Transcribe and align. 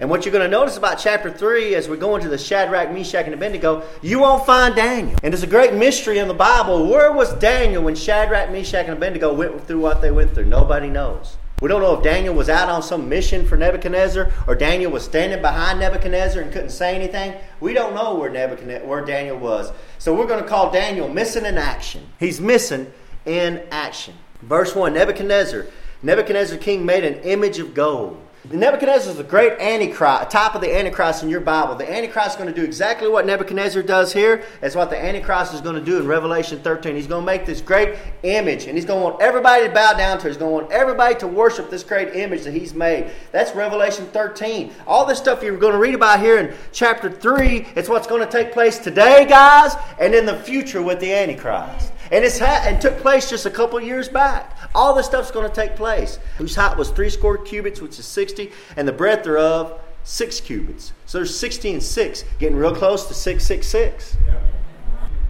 And 0.00 0.08
what 0.08 0.24
you're 0.24 0.32
going 0.32 0.50
to 0.50 0.50
notice 0.50 0.78
about 0.78 0.98
chapter 0.98 1.30
3 1.30 1.74
as 1.74 1.86
we 1.86 1.98
go 1.98 2.16
into 2.16 2.30
the 2.30 2.38
Shadrach, 2.38 2.90
Meshach, 2.90 3.26
and 3.26 3.34
Abednego, 3.34 3.82
you 4.00 4.18
won't 4.20 4.46
find 4.46 4.74
Daniel. 4.74 5.18
And 5.22 5.30
there's 5.30 5.42
a 5.42 5.46
great 5.46 5.74
mystery 5.74 6.18
in 6.18 6.26
the 6.26 6.32
Bible. 6.32 6.88
Where 6.88 7.12
was 7.12 7.34
Daniel 7.34 7.82
when 7.82 7.94
Shadrach, 7.94 8.50
Meshach, 8.50 8.86
and 8.86 8.94
Abednego 8.94 9.34
went 9.34 9.66
through 9.66 9.80
what 9.80 10.00
they 10.00 10.10
went 10.10 10.34
through? 10.34 10.46
Nobody 10.46 10.88
knows. 10.88 11.36
We 11.60 11.68
don't 11.68 11.82
know 11.82 11.98
if 11.98 12.02
Daniel 12.02 12.34
was 12.34 12.48
out 12.48 12.70
on 12.70 12.82
some 12.82 13.10
mission 13.10 13.46
for 13.46 13.58
Nebuchadnezzar 13.58 14.32
or 14.46 14.54
Daniel 14.54 14.90
was 14.90 15.04
standing 15.04 15.42
behind 15.42 15.80
Nebuchadnezzar 15.80 16.42
and 16.42 16.50
couldn't 16.50 16.70
say 16.70 16.94
anything. 16.94 17.34
We 17.60 17.74
don't 17.74 17.94
know 17.94 18.14
where, 18.14 18.30
Nebuchadnezzar, 18.30 18.88
where 18.88 19.04
Daniel 19.04 19.36
was. 19.36 19.70
So 19.98 20.14
we're 20.14 20.26
going 20.26 20.42
to 20.42 20.48
call 20.48 20.72
Daniel 20.72 21.10
missing 21.10 21.44
in 21.44 21.58
action. 21.58 22.06
He's 22.18 22.40
missing 22.40 22.90
in 23.26 23.62
action. 23.70 24.14
Verse 24.40 24.74
1 24.74 24.94
Nebuchadnezzar. 24.94 25.66
Nebuchadnezzar 26.02 26.56
king 26.56 26.86
made 26.86 27.04
an 27.04 27.16
image 27.16 27.58
of 27.58 27.74
gold. 27.74 28.18
Nebuchadnezzar 28.48 29.10
is 29.10 29.18
the 29.18 29.24
great 29.24 29.52
Antichrist, 29.60 30.30
type 30.30 30.54
of 30.54 30.62
the 30.62 30.74
Antichrist 30.74 31.22
in 31.22 31.28
your 31.28 31.42
Bible. 31.42 31.74
The 31.74 31.92
Antichrist 31.92 32.30
is 32.30 32.36
going 32.36 32.48
to 32.48 32.58
do 32.58 32.64
exactly 32.64 33.06
what 33.06 33.26
Nebuchadnezzar 33.26 33.82
does 33.82 34.14
here. 34.14 34.42
That's 34.62 34.74
what 34.74 34.88
the 34.88 34.98
Antichrist 34.98 35.52
is 35.52 35.60
going 35.60 35.74
to 35.74 35.84
do 35.84 35.98
in 35.98 36.06
Revelation 36.06 36.58
13. 36.60 36.96
He's 36.96 37.06
going 37.06 37.20
to 37.20 37.26
make 37.26 37.44
this 37.44 37.60
great 37.60 37.98
image, 38.22 38.64
and 38.64 38.76
he's 38.76 38.86
going 38.86 39.00
to 39.00 39.04
want 39.04 39.20
everybody 39.20 39.68
to 39.68 39.74
bow 39.74 39.92
down 39.92 40.18
to 40.20 40.26
it. 40.26 40.30
He's 40.30 40.38
going 40.38 40.52
to 40.52 40.62
want 40.62 40.72
everybody 40.72 41.16
to 41.16 41.26
worship 41.26 41.68
this 41.68 41.82
great 41.82 42.16
image 42.16 42.44
that 42.44 42.54
he's 42.54 42.72
made. 42.72 43.10
That's 43.30 43.54
Revelation 43.54 44.06
13. 44.06 44.72
All 44.86 45.04
this 45.04 45.18
stuff 45.18 45.42
you're 45.42 45.58
going 45.58 45.74
to 45.74 45.78
read 45.78 45.94
about 45.94 46.20
here 46.20 46.38
in 46.38 46.54
chapter 46.72 47.10
3, 47.10 47.66
it's 47.76 47.90
what's 47.90 48.06
going 48.06 48.22
to 48.22 48.30
take 48.30 48.52
place 48.52 48.78
today, 48.78 49.26
guys, 49.28 49.74
and 50.00 50.14
in 50.14 50.24
the 50.24 50.38
future 50.38 50.80
with 50.80 50.98
the 51.00 51.12
Antichrist. 51.12 51.92
And 52.10 52.24
it's 52.24 52.38
ha- 52.38 52.64
and 52.66 52.80
took 52.80 52.98
place 52.98 53.30
just 53.30 53.46
a 53.46 53.50
couple 53.50 53.80
years 53.80 54.08
back. 54.08 54.56
All 54.74 54.94
this 54.94 55.06
stuff's 55.06 55.30
going 55.30 55.48
to 55.48 55.54
take 55.54 55.76
place. 55.76 56.18
Whose 56.38 56.54
height 56.54 56.76
was 56.76 56.90
three 56.90 57.10
score 57.10 57.38
cubits, 57.38 57.80
which 57.80 57.98
is 57.98 58.06
60, 58.06 58.52
and 58.76 58.86
the 58.86 58.92
breadth 58.92 59.24
thereof, 59.24 59.80
six 60.04 60.40
cubits. 60.40 60.92
So 61.06 61.18
there's 61.18 61.36
60 61.36 61.74
and 61.74 61.82
6, 61.82 62.24
getting 62.38 62.56
real 62.56 62.74
close 62.74 63.06
to 63.06 63.14
666. 63.14 64.16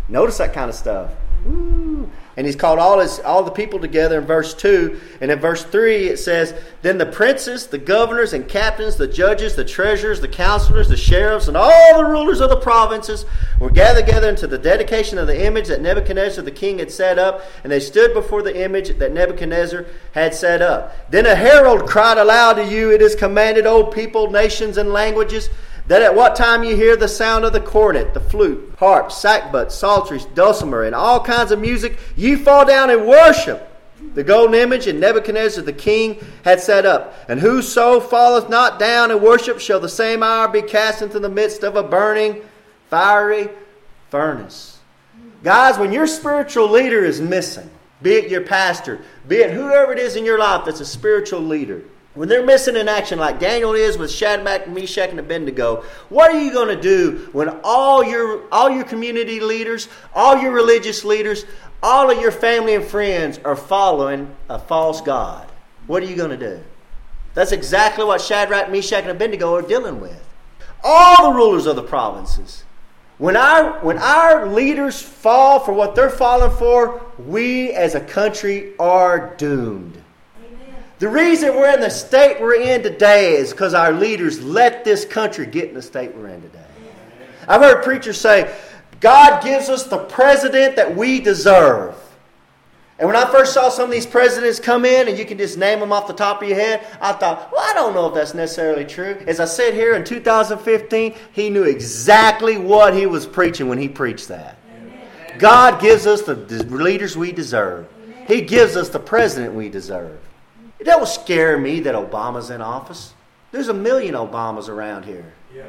Notice 0.09 0.39
that 0.39 0.53
kind 0.53 0.69
of 0.69 0.77
stuff. 0.77 1.13
Woo. 1.45 2.00
And 2.37 2.47
he's 2.47 2.57
called 2.57 2.79
all 2.79 3.01
his 3.01 3.19
all 3.21 3.43
the 3.43 3.51
people 3.51 3.81
together 3.81 4.19
in 4.21 4.27
verse 4.27 4.55
2. 4.55 5.01
And 5.21 5.31
in 5.31 5.39
verse 5.41 5.65
3 5.65 6.09
it 6.09 6.19
says, 6.19 6.55
Then 6.83 6.99
the 6.99 7.07
princes, 7.07 7.67
the 7.67 7.79
governors 7.79 8.33
and 8.33 8.49
captains, 8.49 8.97
the 8.97 9.09
judges, 9.09 9.57
the 9.57 9.65
treasurers, 9.65 10.21
the 10.21 10.29
counselors, 10.29 10.89
the 10.89 10.97
sheriffs, 10.97 11.49
and 11.49 11.57
all 11.57 11.97
the 11.97 12.09
rulers 12.09 12.41
of 12.41 12.51
the 12.51 12.57
provinces 12.57 13.27
were 13.59 13.71
gathered 13.71 14.07
together 14.07 14.29
into 14.29 14.47
the 14.47 14.59
dedication 14.59 15.19
of 15.19 15.27
the 15.27 15.45
image 15.45 15.69
that 15.69 15.83
Nebuchadnezzar 15.83 16.45
the 16.45 16.51
king 16.51 16.79
had 16.79 16.91
set 16.91 17.19
up, 17.19 17.43
and 17.63 17.73
they 17.73 17.81
stood 17.81 18.15
before 18.15 18.43
the 18.43 18.65
image 18.65 18.97
that 18.99 19.13
Nebuchadnezzar 19.13 19.87
had 20.13 20.35
set 20.35 20.63
up. 20.63 21.11
Then 21.11 21.27
a 21.27 21.35
herald 21.35 21.89
cried 21.89 22.19
aloud 22.19 22.55
to 22.55 22.65
you, 22.65 22.93
It 22.93 23.03
is 23.03 23.15
commanded, 23.15 23.67
O 23.67 23.85
people, 23.85 24.31
nations, 24.31 24.77
and 24.77 24.93
languages, 24.93 25.51
that 25.91 26.03
at 26.03 26.15
what 26.15 26.37
time 26.37 26.63
you 26.63 26.77
hear 26.77 26.95
the 26.95 27.09
sound 27.09 27.45
of 27.45 27.53
the 27.53 27.61
cornet, 27.61 28.15
the 28.15 28.21
flute, 28.21 28.75
harp, 28.79 29.09
sackbut, 29.09 29.73
psaltery, 29.73 30.21
dulcimer, 30.37 30.85
and 30.85 30.95
all 30.95 31.19
kinds 31.21 31.51
of 31.51 31.59
music, 31.59 31.99
you 32.15 32.39
fall 32.39 32.65
down 32.65 32.91
and 32.91 33.09
worship 33.09 33.69
the 34.15 34.23
golden 34.23 34.55
image 34.55 34.87
and 34.87 35.01
Nebuchadnezzar 35.01 35.65
the 35.65 35.73
king 35.73 36.25
had 36.45 36.61
set 36.61 36.87
up. 36.87 37.17
And 37.27 37.41
whoso 37.41 37.99
falleth 37.99 38.49
not 38.49 38.79
down 38.79 39.11
and 39.11 39.21
worship 39.21 39.59
shall 39.59 39.81
the 39.81 39.89
same 39.89 40.23
hour 40.23 40.47
be 40.47 40.63
cast 40.63 41.03
into 41.03 41.19
the 41.19 41.29
midst 41.29 41.65
of 41.65 41.75
a 41.75 41.83
burning, 41.83 42.41
fiery 42.89 43.49
furnace. 44.11 44.79
Guys, 45.43 45.77
when 45.77 45.91
your 45.93 46.07
spiritual 46.07 46.71
leader 46.71 47.05
is 47.05 47.21
missing, 47.21 47.69
be 48.01 48.13
it 48.13 48.31
your 48.31 48.43
pastor, 48.43 49.01
be 49.27 49.39
it 49.39 49.51
whoever 49.51 49.91
it 49.91 49.99
is 49.99 50.15
in 50.15 50.25
your 50.25 50.39
life 50.39 50.65
that's 50.65 50.79
a 50.79 50.87
spiritual 50.87 51.41
leader, 51.41 51.83
when 52.15 52.29
they're 52.29 52.45
missing 52.45 52.77
in 52.77 52.89
action, 52.89 53.19
like 53.19 53.39
Daniel 53.39 53.75
is 53.75 53.97
with 53.97 54.11
Shadrach, 54.11 54.69
Meshach, 54.69 55.11
and 55.11 55.21
Abednego, 55.21 55.85
what 56.09 56.33
are 56.33 56.41
you 56.41 56.53
going 56.53 56.75
to 56.75 56.81
do 56.81 57.29
when 57.33 57.49
all 57.63 58.03
your 58.03 58.49
all 58.53 58.69
your 58.69 58.85
community 58.85 59.39
leaders, 59.39 59.89
all 60.15 60.37
your 60.37 60.53
religious 60.53 61.05
leaders, 61.05 61.45
all 61.83 62.11
of 62.11 62.21
your 62.21 62.33
family 62.33 62.75
and 62.75 62.85
friends 62.85 63.39
are 63.45 63.55
following 63.55 64.35
a 64.49 64.59
false 64.59 65.01
god? 65.01 65.51
What 65.87 66.03
are 66.03 66.07
you 66.07 66.17
going 66.17 66.31
to 66.31 66.37
do? 66.37 66.61
That's 67.35 67.53
exactly 67.53 68.05
what 68.05 68.21
Shadrach, 68.21 68.71
Meshach, 68.71 69.03
and 69.03 69.11
Abednego 69.11 69.55
are 69.55 69.63
dealing 69.63 70.01
with. 70.01 70.21
All 70.83 71.31
the 71.31 71.37
rulers 71.37 71.67
of 71.67 71.77
the 71.77 71.83
provinces. 71.83 72.65
When 73.19 73.37
our, 73.37 73.79
when 73.81 73.99
our 73.99 74.47
leaders 74.47 75.01
fall 75.01 75.61
for 75.61 75.73
what 75.73 75.95
they're 75.95 76.11
falling 76.11 76.57
for, 76.57 77.03
we 77.19 77.71
as 77.73 77.95
a 77.95 78.01
country 78.01 78.73
are 78.79 79.37
doomed. 79.37 80.00
The 81.01 81.09
reason 81.09 81.55
we're 81.55 81.73
in 81.73 81.81
the 81.81 81.89
state 81.89 82.43
we're 82.43 82.61
in 82.61 82.83
today 82.83 83.33
is 83.33 83.53
because 83.53 83.73
our 83.73 83.91
leaders 83.91 84.43
let 84.43 84.85
this 84.85 85.07
country 85.07 85.47
get 85.47 85.71
in 85.71 85.75
the 85.75 85.81
state 85.81 86.15
we're 86.15 86.29
in 86.29 86.43
today. 86.43 86.59
I've 87.49 87.63
heard 87.63 87.83
preachers 87.83 88.21
say, 88.21 88.55
God 89.01 89.43
gives 89.43 89.71
us 89.71 89.85
the 89.85 89.97
president 89.97 90.77
that 90.77 90.95
we 90.95 91.19
deserve. 91.19 91.95
And 92.99 93.07
when 93.07 93.17
I 93.17 93.25
first 93.33 93.55
saw 93.55 93.71
some 93.71 93.87
of 93.87 93.91
these 93.91 94.05
presidents 94.05 94.61
come 94.61 94.85
in, 94.85 95.09
and 95.09 95.19
you 95.19 95.25
can 95.25 95.39
just 95.39 95.57
name 95.57 95.81
them 95.81 95.91
off 95.91 96.07
the 96.07 96.13
top 96.13 96.43
of 96.43 96.49
your 96.49 96.59
head, 96.59 96.87
I 97.01 97.15
thought, 97.15 97.51
well, 97.51 97.63
I 97.63 97.73
don't 97.73 97.95
know 97.95 98.09
if 98.09 98.15
that's 98.15 98.35
necessarily 98.35 98.85
true. 98.85 99.25
As 99.27 99.41
I 99.41 99.47
said 99.47 99.73
here 99.73 99.95
in 99.95 100.05
2015, 100.05 101.15
he 101.33 101.49
knew 101.49 101.63
exactly 101.63 102.59
what 102.59 102.93
he 102.93 103.07
was 103.07 103.25
preaching 103.27 103.69
when 103.71 103.79
he 103.79 103.89
preached 103.89 104.29
that. 104.29 104.59
God 105.39 105.81
gives 105.81 106.07
us 106.07 106.21
the 106.21 106.35
leaders 106.35 107.17
we 107.17 107.33
deserve, 107.33 107.89
He 108.29 108.43
gives 108.43 108.77
us 108.77 108.91
the 108.91 108.99
president 108.99 109.55
we 109.55 109.71
deserve. 109.71 110.21
It 110.81 110.85
don't 110.85 111.07
scare 111.07 111.59
me 111.59 111.81
that 111.81 111.95
Obama's 111.95 112.49
in 112.51 112.63
office. 112.63 113.13
There's 113.53 113.69
a 113.69 113.75
million 113.75 114.15
Obamas 114.15 114.69
around 114.69 115.05
here. 115.05 115.33
Yeah. 115.55 115.65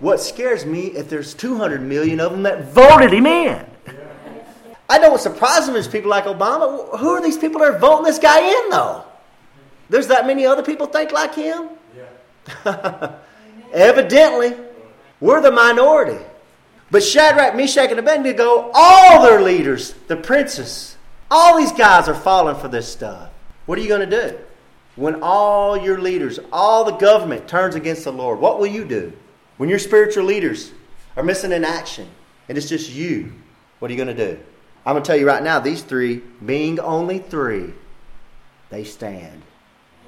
What 0.00 0.20
scares 0.20 0.66
me 0.66 0.86
if 0.86 1.08
there's 1.08 1.32
200 1.34 1.80
million 1.80 2.18
of 2.18 2.32
them 2.32 2.42
that 2.42 2.72
voted 2.72 3.12
him 3.12 3.26
in. 3.26 3.64
Yeah. 3.86 3.92
I 4.88 4.98
know 4.98 5.10
what 5.10 5.20
surprises 5.20 5.70
me 5.70 5.78
is 5.78 5.86
people 5.86 6.10
like 6.10 6.24
Obama. 6.24 6.98
Who 6.98 7.10
are 7.10 7.22
these 7.22 7.38
people 7.38 7.60
that 7.60 7.74
are 7.74 7.78
voting 7.78 8.04
this 8.04 8.18
guy 8.18 8.40
in, 8.40 8.70
though? 8.70 9.04
There's 9.90 10.08
that 10.08 10.26
many 10.26 10.44
other 10.44 10.62
people 10.62 10.86
think 10.86 11.12
like 11.12 11.34
him? 11.34 11.68
Yeah. 12.64 13.14
Evidently, 13.72 14.56
we're 15.20 15.40
the 15.40 15.52
minority. 15.52 16.24
But 16.90 17.02
Shadrach, 17.02 17.54
Meshach, 17.54 17.90
and 17.90 17.98
Abednego, 17.98 18.70
all 18.72 19.22
their 19.22 19.42
leaders, 19.42 19.94
the 20.08 20.16
princes, 20.16 20.96
all 21.30 21.58
these 21.58 21.72
guys 21.72 22.08
are 22.08 22.14
falling 22.14 22.56
for 22.56 22.68
this 22.68 22.90
stuff. 22.90 23.30
What 23.66 23.78
are 23.78 23.82
you 23.82 23.88
going 23.88 24.08
to 24.08 24.30
do? 24.30 24.38
When 24.98 25.22
all 25.22 25.76
your 25.76 26.00
leaders, 26.00 26.40
all 26.52 26.82
the 26.82 26.96
government 26.96 27.46
turns 27.46 27.76
against 27.76 28.02
the 28.02 28.12
Lord, 28.12 28.40
what 28.40 28.58
will 28.58 28.66
you 28.66 28.84
do? 28.84 29.12
When 29.56 29.68
your 29.68 29.78
spiritual 29.78 30.24
leaders 30.24 30.72
are 31.16 31.22
missing 31.22 31.52
in 31.52 31.64
action 31.64 32.08
and 32.48 32.58
it's 32.58 32.68
just 32.68 32.90
you, 32.90 33.32
what 33.78 33.92
are 33.92 33.94
you 33.94 34.04
going 34.04 34.16
to 34.16 34.34
do? 34.34 34.40
I'm 34.84 34.94
going 34.94 35.04
to 35.04 35.06
tell 35.06 35.16
you 35.16 35.24
right 35.24 35.42
now, 35.42 35.60
these 35.60 35.82
three, 35.82 36.20
being 36.44 36.80
only 36.80 37.20
three, 37.20 37.74
they 38.70 38.82
stand. 38.82 39.42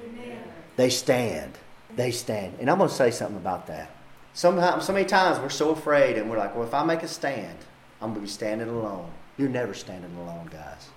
Amen. 0.04 0.42
They 0.74 0.90
stand. 0.90 1.52
They 1.94 2.10
stand. 2.10 2.56
And 2.58 2.68
I'm 2.68 2.78
going 2.78 2.90
to 2.90 2.94
say 2.94 3.12
something 3.12 3.36
about 3.36 3.68
that. 3.68 3.92
Sometimes, 4.34 4.86
so 4.86 4.92
many 4.92 5.06
times 5.06 5.38
we're 5.38 5.50
so 5.50 5.70
afraid 5.70 6.18
and 6.18 6.28
we're 6.28 6.38
like, 6.38 6.56
well, 6.56 6.66
if 6.66 6.74
I 6.74 6.82
make 6.82 7.04
a 7.04 7.08
stand, 7.08 7.58
I'm 8.00 8.08
going 8.08 8.14
to 8.14 8.20
be 8.22 8.26
standing 8.26 8.68
alone. 8.68 9.08
You're 9.38 9.50
never 9.50 9.72
standing 9.72 10.16
alone, 10.16 10.50
guys. 10.52 10.88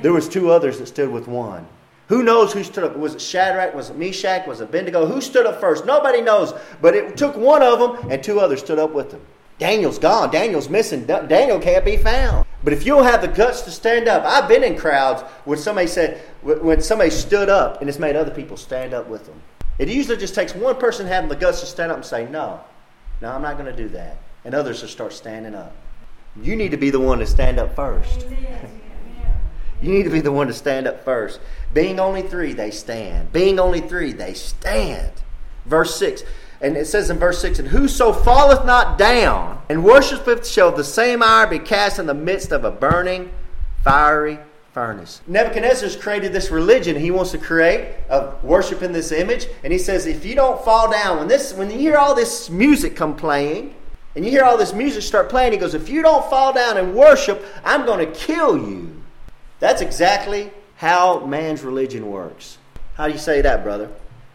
There 0.00 0.14
was 0.14 0.30
two 0.30 0.50
others 0.50 0.78
that 0.78 0.86
stood 0.86 1.10
with 1.10 1.28
one. 1.28 1.66
Who 2.08 2.22
knows 2.22 2.52
who 2.52 2.62
stood 2.62 2.84
up? 2.84 2.96
Was 2.96 3.14
it 3.14 3.20
Shadrach? 3.20 3.74
Was 3.74 3.90
it 3.90 3.96
Meshach? 3.96 4.46
Was 4.46 4.60
it 4.60 4.64
Abednego? 4.64 5.06
Who 5.06 5.20
stood 5.20 5.44
up 5.44 5.60
first? 5.60 5.86
Nobody 5.86 6.20
knows. 6.20 6.54
But 6.80 6.94
it 6.94 7.16
took 7.16 7.36
one 7.36 7.62
of 7.62 7.78
them, 7.78 8.10
and 8.10 8.22
two 8.22 8.38
others 8.38 8.60
stood 8.60 8.78
up 8.78 8.92
with 8.92 9.10
them. 9.10 9.20
Daniel's 9.58 9.98
gone. 9.98 10.30
Daniel's 10.30 10.68
missing. 10.68 11.04
Daniel 11.06 11.58
can't 11.58 11.84
be 11.84 11.96
found. 11.96 12.46
But 12.62 12.72
if 12.72 12.84
you 12.84 12.94
don't 12.94 13.04
have 13.04 13.22
the 13.22 13.28
guts 13.28 13.62
to 13.62 13.70
stand 13.70 14.06
up, 14.06 14.24
I've 14.24 14.48
been 14.48 14.62
in 14.62 14.76
crowds 14.76 15.22
where 15.44 15.56
somebody 15.56 15.86
said, 15.86 16.20
when 16.42 16.80
somebody 16.80 17.10
stood 17.10 17.48
up 17.48 17.80
and 17.80 17.88
it's 17.88 17.98
made 17.98 18.16
other 18.16 18.30
people 18.30 18.56
stand 18.56 18.92
up 18.92 19.08
with 19.08 19.26
them. 19.26 19.40
It 19.78 19.88
usually 19.88 20.16
just 20.16 20.34
takes 20.34 20.54
one 20.54 20.76
person 20.76 21.06
having 21.06 21.28
the 21.28 21.36
guts 21.36 21.60
to 21.60 21.66
stand 21.66 21.90
up 21.90 21.98
and 21.98 22.06
say, 22.06 22.26
No, 22.28 22.60
no, 23.20 23.30
I'm 23.30 23.42
not 23.42 23.58
going 23.58 23.70
to 23.70 23.76
do 23.76 23.88
that. 23.90 24.18
And 24.44 24.54
others 24.54 24.80
will 24.80 24.88
start 24.88 25.12
standing 25.12 25.54
up. 25.54 25.74
You 26.40 26.56
need 26.56 26.70
to 26.70 26.76
be 26.76 26.90
the 26.90 27.00
one 27.00 27.18
to 27.18 27.26
stand 27.26 27.58
up 27.58 27.74
first. 27.74 28.26
You 29.86 29.92
need 29.92 30.02
to 30.02 30.10
be 30.10 30.20
the 30.20 30.32
one 30.32 30.48
to 30.48 30.52
stand 30.52 30.88
up 30.88 31.04
first. 31.04 31.38
Being 31.72 32.00
only 32.00 32.22
three, 32.22 32.52
they 32.52 32.72
stand. 32.72 33.32
Being 33.32 33.60
only 33.60 33.80
three, 33.80 34.12
they 34.12 34.34
stand. 34.34 35.12
Verse 35.64 35.94
6. 35.96 36.24
And 36.60 36.76
it 36.76 36.86
says 36.86 37.08
in 37.08 37.18
verse 37.18 37.40
6 37.40 37.60
And 37.60 37.68
whoso 37.68 38.12
falleth 38.12 38.66
not 38.66 38.98
down 38.98 39.62
and 39.68 39.84
worshipeth 39.84 40.44
shall 40.46 40.72
the 40.72 40.82
same 40.82 41.22
hour 41.22 41.46
be 41.46 41.60
cast 41.60 42.00
in 42.00 42.06
the 42.06 42.14
midst 42.14 42.50
of 42.50 42.64
a 42.64 42.70
burning, 42.70 43.30
fiery 43.84 44.40
furnace. 44.72 45.20
Nebuchadnezzar's 45.28 45.94
created 45.94 46.32
this 46.32 46.50
religion 46.50 46.96
he 46.96 47.12
wants 47.12 47.30
to 47.30 47.38
create 47.38 47.94
of 48.10 48.42
worshiping 48.42 48.92
this 48.92 49.12
image. 49.12 49.46
And 49.62 49.72
he 49.72 49.78
says, 49.78 50.06
if 50.06 50.24
you 50.24 50.34
don't 50.34 50.64
fall 50.64 50.90
down, 50.90 51.18
when 51.18 51.28
this 51.28 51.52
when 51.52 51.70
you 51.70 51.78
hear 51.78 51.96
all 51.96 52.14
this 52.14 52.50
music 52.50 52.96
come 52.96 53.14
playing, 53.14 53.72
and 54.16 54.24
you 54.24 54.30
hear 54.30 54.42
all 54.42 54.56
this 54.56 54.72
music 54.72 55.02
start 55.02 55.28
playing, 55.28 55.52
he 55.52 55.58
goes, 55.58 55.74
if 55.74 55.88
you 55.88 56.02
don't 56.02 56.28
fall 56.28 56.52
down 56.52 56.76
and 56.76 56.94
worship, 56.94 57.44
I'm 57.64 57.86
going 57.86 58.04
to 58.04 58.12
kill 58.12 58.56
you. 58.56 58.85
That's 59.58 59.80
exactly 59.80 60.50
how 60.76 61.24
man's 61.24 61.62
religion 61.62 62.10
works. 62.10 62.58
How 62.94 63.06
do 63.06 63.12
you 63.12 63.18
say 63.18 63.40
that, 63.42 63.62
brother? 63.62 63.90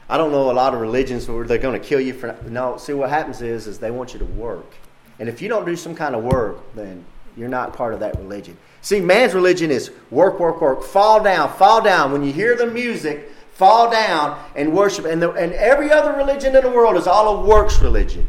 I 0.09 0.17
don't 0.17 0.31
know 0.31 0.51
a 0.51 0.53
lot 0.53 0.73
of 0.73 0.81
religions 0.81 1.27
where 1.27 1.45
they're 1.45 1.57
going 1.57 1.79
to 1.79 1.87
kill 1.87 2.01
you 2.01 2.13
for 2.13 2.37
no. 2.47 2.77
See, 2.77 2.93
what 2.93 3.09
happens 3.09 3.41
is, 3.41 3.67
is 3.67 3.79
they 3.79 3.91
want 3.91 4.13
you 4.13 4.19
to 4.19 4.25
work, 4.25 4.73
and 5.19 5.29
if 5.29 5.41
you 5.41 5.47
don't 5.47 5.65
do 5.65 5.75
some 5.75 5.95
kind 5.95 6.15
of 6.15 6.23
work, 6.23 6.57
then 6.75 7.05
you're 7.37 7.49
not 7.49 7.73
part 7.73 7.93
of 7.93 8.01
that 8.01 8.17
religion. 8.17 8.57
See, 8.81 8.99
man's 8.99 9.33
religion 9.33 9.71
is 9.71 9.91
work, 10.09 10.39
work, 10.39 10.59
work, 10.59 10.83
fall 10.83 11.23
down, 11.23 11.53
fall 11.53 11.81
down. 11.81 12.11
When 12.11 12.23
you 12.23 12.33
hear 12.33 12.57
the 12.57 12.67
music, 12.67 13.31
fall 13.53 13.91
down 13.91 14.43
and 14.55 14.73
worship. 14.73 15.05
And, 15.05 15.21
the, 15.21 15.31
and 15.31 15.53
every 15.53 15.91
other 15.91 16.13
religion 16.13 16.55
in 16.55 16.63
the 16.63 16.69
world 16.69 16.97
is 16.97 17.07
all 17.07 17.37
a 17.37 17.45
works 17.45 17.79
religion. 17.79 18.27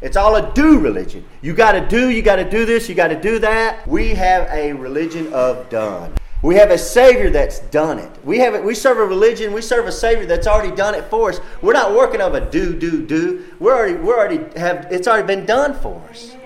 It's 0.00 0.16
all 0.16 0.36
a 0.36 0.52
do 0.52 0.78
religion. 0.78 1.24
You 1.40 1.54
got 1.54 1.72
to 1.72 1.88
do, 1.88 2.10
you 2.10 2.20
got 2.20 2.36
to 2.36 2.50
do 2.50 2.66
this, 2.66 2.88
you 2.88 2.94
got 2.94 3.08
to 3.08 3.20
do 3.20 3.38
that. 3.38 3.86
We 3.86 4.10
have 4.10 4.48
a 4.50 4.72
religion 4.72 5.32
of 5.32 5.70
done. 5.70 6.12
We 6.44 6.56
have 6.56 6.70
a 6.70 6.76
Savior 6.76 7.30
that's 7.30 7.60
done 7.60 7.98
it. 7.98 8.10
We 8.22 8.38
have. 8.40 8.62
We 8.62 8.74
serve 8.74 8.98
a 8.98 9.04
religion. 9.06 9.54
We 9.54 9.62
serve 9.62 9.86
a 9.86 9.92
Savior 9.92 10.26
that's 10.26 10.46
already 10.46 10.76
done 10.76 10.94
it 10.94 11.04
for 11.06 11.30
us. 11.30 11.40
We're 11.62 11.72
not 11.72 11.94
working 11.94 12.20
of 12.20 12.34
a 12.34 12.50
do, 12.50 12.78
do, 12.78 13.02
do. 13.06 13.46
We're 13.58 13.74
already, 13.74 13.94
we're 13.94 14.18
already 14.18 14.58
have. 14.60 14.88
It's 14.92 15.08
already 15.08 15.26
been 15.26 15.46
done 15.46 15.72
for 15.72 16.02
us. 16.10 16.36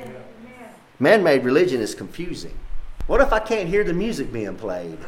Man-made 1.00 1.42
religion 1.42 1.80
is 1.80 1.96
confusing. 1.96 2.56
What 3.08 3.20
if 3.20 3.32
I 3.32 3.40
can't 3.40 3.68
hear 3.68 3.82
the 3.82 3.92
music 3.92 4.32
being 4.32 4.54
played? 4.54 4.98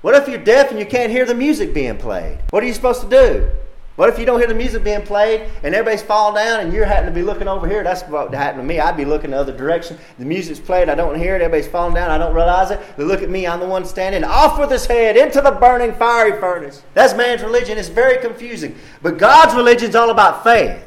What 0.00 0.14
if 0.14 0.26
you're 0.26 0.38
deaf 0.42 0.70
and 0.70 0.78
you 0.78 0.86
can't 0.86 1.12
hear 1.12 1.26
the 1.26 1.34
music 1.34 1.74
being 1.74 1.98
played? 1.98 2.38
What 2.48 2.62
are 2.62 2.66
you 2.66 2.72
supposed 2.72 3.02
to 3.02 3.10
do? 3.10 3.50
What 3.96 4.08
if 4.08 4.18
you 4.18 4.24
don't 4.24 4.38
hear 4.38 4.48
the 4.48 4.54
music 4.54 4.82
being 4.82 5.02
played 5.02 5.42
and 5.62 5.74
everybody's 5.74 6.02
falling 6.02 6.36
down 6.36 6.60
and 6.60 6.72
you're 6.72 6.86
having 6.86 7.12
to 7.12 7.14
be 7.14 7.22
looking 7.22 7.48
over 7.48 7.68
here? 7.68 7.84
That's 7.84 8.02
what 8.04 8.32
happened 8.32 8.62
to 8.62 8.66
me. 8.66 8.80
I'd 8.80 8.96
be 8.96 9.04
looking 9.04 9.32
the 9.32 9.38
other 9.38 9.54
direction. 9.54 9.98
The 10.18 10.24
music's 10.24 10.58
played, 10.58 10.88
I 10.88 10.94
don't 10.94 11.18
hear 11.18 11.36
it, 11.36 11.42
everybody's 11.42 11.70
falling 11.70 11.94
down, 11.94 12.10
I 12.10 12.16
don't 12.16 12.34
realize 12.34 12.70
it. 12.70 12.80
They 12.96 13.04
look 13.04 13.22
at 13.22 13.28
me, 13.28 13.46
I'm 13.46 13.60
the 13.60 13.66
one 13.66 13.84
standing 13.84 14.24
off 14.24 14.58
with 14.58 14.70
his 14.70 14.86
head 14.86 15.16
into 15.16 15.42
the 15.42 15.50
burning 15.50 15.92
fiery 15.94 16.40
furnace. 16.40 16.82
That's 16.94 17.14
man's 17.14 17.42
religion. 17.42 17.76
It's 17.76 17.88
very 17.88 18.18
confusing. 18.22 18.74
But 19.02 19.18
God's 19.18 19.54
religion 19.54 19.90
is 19.90 19.96
all 19.96 20.10
about 20.10 20.44
faith. 20.44 20.82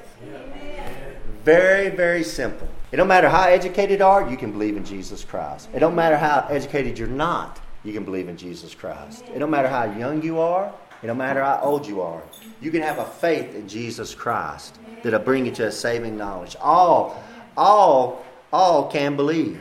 Very, 1.44 1.90
very 1.90 2.24
simple. 2.24 2.68
It 2.94 2.98
don't 2.98 3.08
matter 3.08 3.28
how 3.28 3.44
educated 3.44 4.00
you 4.00 4.06
are, 4.06 4.30
you 4.30 4.38
can 4.38 4.52
believe 4.52 4.78
in 4.78 4.86
Jesus 4.86 5.26
Christ. 5.26 5.68
It 5.74 5.80
don't 5.80 5.96
matter 5.96 6.16
how 6.16 6.48
educated 6.50 6.98
you're 6.98 7.08
not, 7.08 7.60
you 7.84 7.92
can 7.92 8.06
believe 8.06 8.30
in 8.30 8.38
Jesus 8.38 8.74
Christ. 8.74 9.26
It 9.34 9.40
don't 9.40 9.50
matter 9.50 9.68
how 9.68 9.84
young 9.84 10.22
you 10.24 10.40
are, 10.40 10.72
don't 11.08 11.18
matter 11.18 11.44
how 11.44 11.60
old 11.62 11.86
you 11.88 12.02
are. 12.02 12.22
You 12.62 12.72
can 12.72 12.82
have 12.82 13.00
a 13.00 13.06
faith 13.06 13.56
in 13.56 13.68
Jesus 13.68 14.16
Christ 14.16 14.80
that'll 15.04 15.20
bring 15.20 15.46
you 15.46 15.52
to 15.54 15.68
a 15.68 15.72
saving 15.72 16.18
knowledge. 16.18 16.56
All, 16.62 17.22
all, 17.58 18.26
all 18.52 18.90
can 18.90 19.16
believe. 19.16 19.60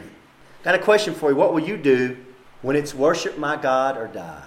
Got 0.62 0.76
a 0.76 0.78
question 0.78 1.14
for 1.14 1.30
you. 1.30 1.36
What 1.36 1.52
will 1.52 1.60
you 1.60 1.76
do 1.76 2.16
when 2.62 2.76
it's 2.76 2.94
worship 2.94 3.38
my 3.38 3.56
God 3.56 3.96
or 3.96 4.06
die? 4.06 4.44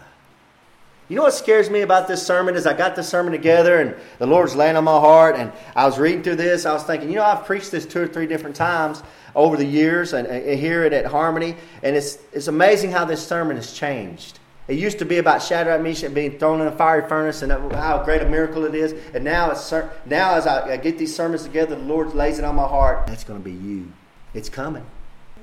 You 1.08 1.16
know 1.16 1.24
what 1.24 1.34
scares 1.34 1.70
me 1.70 1.82
about 1.82 2.08
this 2.08 2.26
sermon 2.26 2.56
is 2.56 2.66
I 2.66 2.74
got 2.74 2.96
this 2.96 3.08
sermon 3.08 3.32
together 3.32 3.80
and 3.80 3.96
the 4.18 4.26
Lord's 4.26 4.56
laying 4.56 4.76
on 4.76 4.86
my 4.86 5.00
heart 5.00 5.36
and 5.36 5.52
I 5.76 5.86
was 5.86 6.00
reading 6.00 6.24
through 6.24 6.38
this. 6.38 6.66
I 6.66 6.74
was 6.74 6.84
thinking, 6.84 7.10
you 7.10 7.16
know, 7.16 7.24
I've 7.24 7.46
preached 7.46 7.70
this 7.70 7.86
two 7.86 8.02
or 8.02 8.08
three 8.08 8.26
different 8.26 8.56
times 8.56 9.04
over 9.36 9.58
the 9.58 9.66
years 9.66 10.14
and, 10.14 10.28
and 10.28 10.60
hear 10.60 10.84
it 10.84 10.94
at 10.94 11.06
Harmony, 11.06 11.56
and 11.84 11.96
it's 11.96 12.18
it's 12.32 12.48
amazing 12.48 12.92
how 12.92 13.06
this 13.06 13.26
sermon 13.26 13.58
has 13.58 13.74
changed. 13.74 14.40
It 14.68 14.80
used 14.80 14.98
to 15.00 15.06
be 15.06 15.20
about 15.20 15.44
Shadrach, 15.44 15.82
Meshach 15.82 16.14
being 16.14 16.40
thrown 16.40 16.60
in 16.60 16.68
a 16.68 16.72
fiery 16.72 17.08
furnace 17.08 17.44
and 17.44 17.52
how 17.52 18.04
great 18.04 18.24
a 18.24 18.30
miracle 18.30 18.66
it 18.66 18.74
is. 18.74 18.94
And 19.14 19.24
now, 19.24 19.52
it's, 19.52 19.72
now 20.06 20.36
as 20.36 20.48
I, 20.48 20.74
I 20.74 20.78
get 20.78 20.98
these 20.98 21.16
sermons 21.16 21.44
together, 21.44 21.76
the 21.76 21.84
Lord 21.84 22.16
lays 22.16 22.40
it 22.40 22.46
on 22.46 22.56
my 22.56 22.68
heart. 22.68 23.06
That's 23.06 23.24
going 23.24 23.40
to 23.40 23.44
be 23.44 23.56
you. 23.56 23.92
It's 24.34 24.50
coming. 24.50 24.86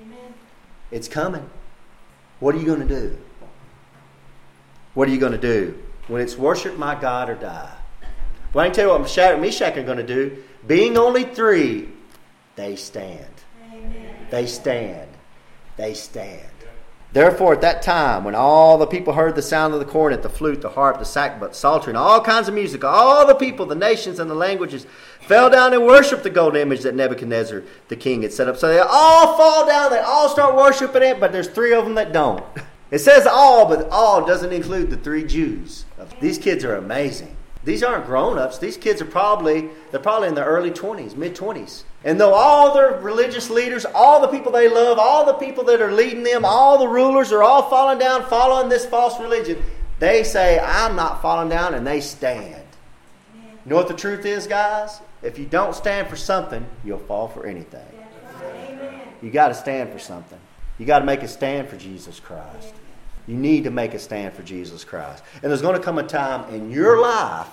Amen. 0.03 0.35
It's 0.91 1.07
coming. 1.07 1.49
What 2.41 2.57
are 2.57 2.59
you 2.59 2.67
going 2.67 2.87
to 2.87 3.01
do? 3.01 3.17
What 4.95 5.09
are 5.09 5.13
you 5.13 5.19
going 5.19 5.33
to 5.33 5.39
do 5.39 5.81
when 6.09 6.21
it's 6.21 6.37
worship 6.37 6.77
my 6.77 7.01
God 7.01 7.31
or 7.31 7.37
die? 7.37 7.73
Well, 8.53 8.65
I 8.65 8.69
can 8.69 8.75
tell 8.75 8.93
you 8.93 8.99
what 8.99 9.09
Shadrach, 9.09 9.41
Meshach 9.41 9.77
are 9.77 9.85
going 9.85 9.99
to 9.99 10.07
do. 10.07 10.43
Being 10.67 10.99
only 10.99 11.25
three, 11.25 11.89
they 12.57 12.75
stand. 12.75 13.27
Amen. 13.73 14.27
They 14.31 14.47
stand. 14.47 15.09
They 15.77 15.95
stand. 15.95 16.51
Therefore, 17.12 17.53
at 17.53 17.61
that 17.61 17.82
time, 17.82 18.25
when 18.25 18.35
all 18.35 18.79
the 18.79 18.87
people 18.87 19.12
heard 19.12 19.35
the 19.35 19.43
sound 19.43 19.75
of 19.75 19.81
the 19.81 19.87
cornet, 19.87 20.23
the 20.23 20.31
flute, 20.31 20.62
the 20.62 20.70
harp, 20.70 20.99
the 20.99 21.05
sackbut, 21.05 21.55
psaltery, 21.55 21.91
and 21.91 21.99
all 21.99 22.23
kinds 22.23 22.49
of 22.49 22.55
music, 22.55 22.85
all 22.85 23.26
the 23.26 23.35
people, 23.35 23.67
the 23.67 23.75
nations, 23.75 24.19
and 24.19 24.31
the 24.31 24.35
languages 24.35 24.87
fell 25.20 25.50
down 25.50 25.75
and 25.75 25.85
worshiped 25.85 26.23
the 26.23 26.31
golden 26.31 26.62
image 26.62 26.81
that 26.81 26.94
Nebuchadnezzar 26.94 27.64
the 27.88 27.97
king 27.97 28.23
had 28.23 28.32
set 28.32 28.49
up. 28.49 28.56
So 28.56 28.69
they 28.69 28.79
all 28.79 29.37
fall 29.37 29.67
down, 29.67 29.91
they 29.91 29.99
all 29.99 30.31
start 30.31 30.56
worshiping 30.56 31.03
it, 31.03 31.20
but 31.20 31.32
there's 31.32 31.49
three 31.49 31.75
of 31.75 31.85
them 31.85 31.97
that 31.97 32.12
don't. 32.12 32.44
It 32.91 33.00
says 33.00 33.26
all, 33.26 33.69
but 33.69 33.88
all 33.91 34.26
doesn't 34.26 34.53
include 34.53 34.88
the 34.88 34.97
three 34.97 35.25
Jews. 35.25 35.85
These 36.20 36.38
kids 36.38 36.64
are 36.64 36.76
amazing. 36.76 37.37
These 37.64 37.82
aren't 37.82 38.06
grown-ups. 38.06 38.59
These 38.59 38.76
kids 38.76 39.00
are 39.00 39.06
probably 39.06 39.69
they're 39.91 40.00
probably 40.00 40.29
in 40.29 40.35
their 40.35 40.47
early 40.47 40.70
20s, 40.70 41.17
mid 41.17 41.37
20s. 41.37 41.85
And 42.05 42.20
though 42.20 42.35
all 42.35 42.75
their 42.75 42.99
religious 43.00 43.50
leaders, 43.50 43.85
all 43.85 44.20
the 44.20 44.29
people 44.29 44.50
they 44.50 44.69
love, 44.69 44.99
all 44.99 45.25
the 45.25 45.35
people 45.35 45.62
that 45.64 45.81
are 45.81 45.93
leading 45.93 46.25
them, 46.25 46.44
all 46.44 46.79
the 46.79 46.88
rulers 46.88 47.31
are 47.31 47.43
all 47.43 47.70
falling 47.70 47.99
down 47.99 48.25
following 48.25 48.69
this 48.69 48.85
false 48.85 49.20
religion, 49.20 49.62
they 50.00 50.25
say, 50.25 50.59
I'm 50.59 50.97
not 50.97 51.23
falling 51.23 51.49
down, 51.49 51.75
and 51.75 51.87
they 51.87 52.00
stand. 52.00 52.64
You 53.35 53.70
know 53.70 53.76
what 53.76 53.87
the 53.87 53.94
truth 53.94 54.26
is, 54.26 54.49
guys? 54.49 55.00
If 55.23 55.38
you 55.38 55.47
don't 55.47 55.76
stand 55.76 56.09
for 56.09 56.17
something, 56.17 56.67
you'll 56.85 56.99
fall 56.99 57.29
for 57.29 57.47
anything. 57.47 57.87
You 59.23 59.31
got 59.31 59.49
to 59.49 59.55
stand 59.55 59.93
for 59.93 60.00
something. 60.00 60.41
You 60.79 60.87
got 60.87 60.99
to 60.99 61.05
make 61.05 61.23
a 61.23 61.29
stand 61.29 61.69
for 61.69 61.76
Jesus 61.76 62.19
Christ. 62.19 62.75
You 63.27 63.37
need 63.37 63.65
to 63.65 63.71
make 63.71 63.95
a 63.95 63.99
stand 63.99 64.35
for 64.35 64.43
Jesus 64.43 64.85
Christ. 64.85 65.23
And 65.43 65.51
there's 65.51 65.63
going 65.63 65.77
to 65.77 65.83
come 65.83 65.99
a 65.99 66.03
time 66.03 66.53
in 66.55 66.71
your 66.71 67.01
life, 67.01 67.49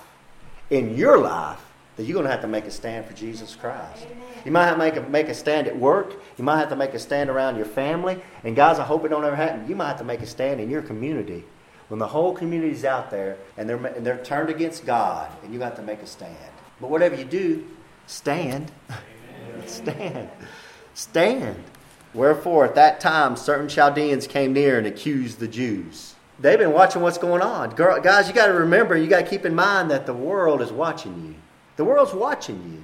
in 0.69 0.97
your 0.97 1.17
life, 1.19 1.59
that 1.95 2.05
you're 2.05 2.13
going 2.13 2.25
to 2.25 2.31
have 2.31 2.41
to 2.41 2.47
make 2.47 2.65
a 2.65 2.71
stand 2.71 3.05
for 3.05 3.13
Jesus 3.13 3.55
Christ. 3.55 4.07
You 4.45 4.51
might 4.51 4.65
have 4.65 4.75
to 4.75 4.79
make 4.79 4.95
a, 4.95 5.01
make 5.01 5.27
a 5.27 5.33
stand 5.33 5.67
at 5.67 5.77
work. 5.77 6.13
You 6.37 6.43
might 6.43 6.57
have 6.59 6.69
to 6.69 6.75
make 6.75 6.93
a 6.93 6.99
stand 6.99 7.29
around 7.29 7.57
your 7.57 7.65
family. 7.65 8.21
And 8.43 8.55
guys, 8.55 8.79
I 8.79 8.83
hope 8.83 9.05
it 9.05 9.09
don't 9.09 9.25
ever 9.25 9.35
happen. 9.35 9.67
You 9.67 9.75
might 9.75 9.89
have 9.89 9.97
to 9.97 10.03
make 10.03 10.21
a 10.21 10.25
stand 10.25 10.61
in 10.61 10.69
your 10.69 10.81
community. 10.81 11.43
When 11.89 11.99
the 11.99 12.07
whole 12.07 12.33
community's 12.33 12.85
out 12.85 13.11
there 13.11 13.37
and 13.57 13.67
they're, 13.67 13.83
and 13.85 14.05
they're 14.05 14.23
turned 14.23 14.49
against 14.49 14.85
God, 14.85 15.29
and 15.43 15.53
you 15.53 15.59
have 15.61 15.75
to 15.75 15.81
make 15.81 16.01
a 16.01 16.07
stand. 16.07 16.35
But 16.79 16.89
whatever 16.89 17.15
you 17.15 17.25
do, 17.25 17.67
stand. 18.07 18.71
stand. 19.65 20.29
Stand. 20.93 21.63
Wherefore, 22.13 22.65
at 22.65 22.75
that 22.75 22.99
time, 22.99 23.35
certain 23.35 23.67
Chaldeans 23.67 24.27
came 24.27 24.53
near 24.53 24.77
and 24.77 24.87
accused 24.87 25.39
the 25.39 25.47
Jews. 25.47 26.15
They've 26.39 26.57
been 26.57 26.73
watching 26.73 27.01
what's 27.01 27.17
going 27.17 27.41
on. 27.41 27.75
Guys, 27.75 28.27
you 28.27 28.33
got 28.33 28.47
to 28.47 28.53
remember, 28.53 28.95
you 28.95 29.07
got 29.07 29.25
to 29.25 29.29
keep 29.29 29.45
in 29.45 29.53
mind 29.53 29.91
that 29.91 30.05
the 30.05 30.13
world 30.13 30.61
is 30.61 30.71
watching 30.71 31.25
you. 31.25 31.35
The 31.75 31.85
world's 31.85 32.13
watching 32.13 32.61
you. 32.71 32.83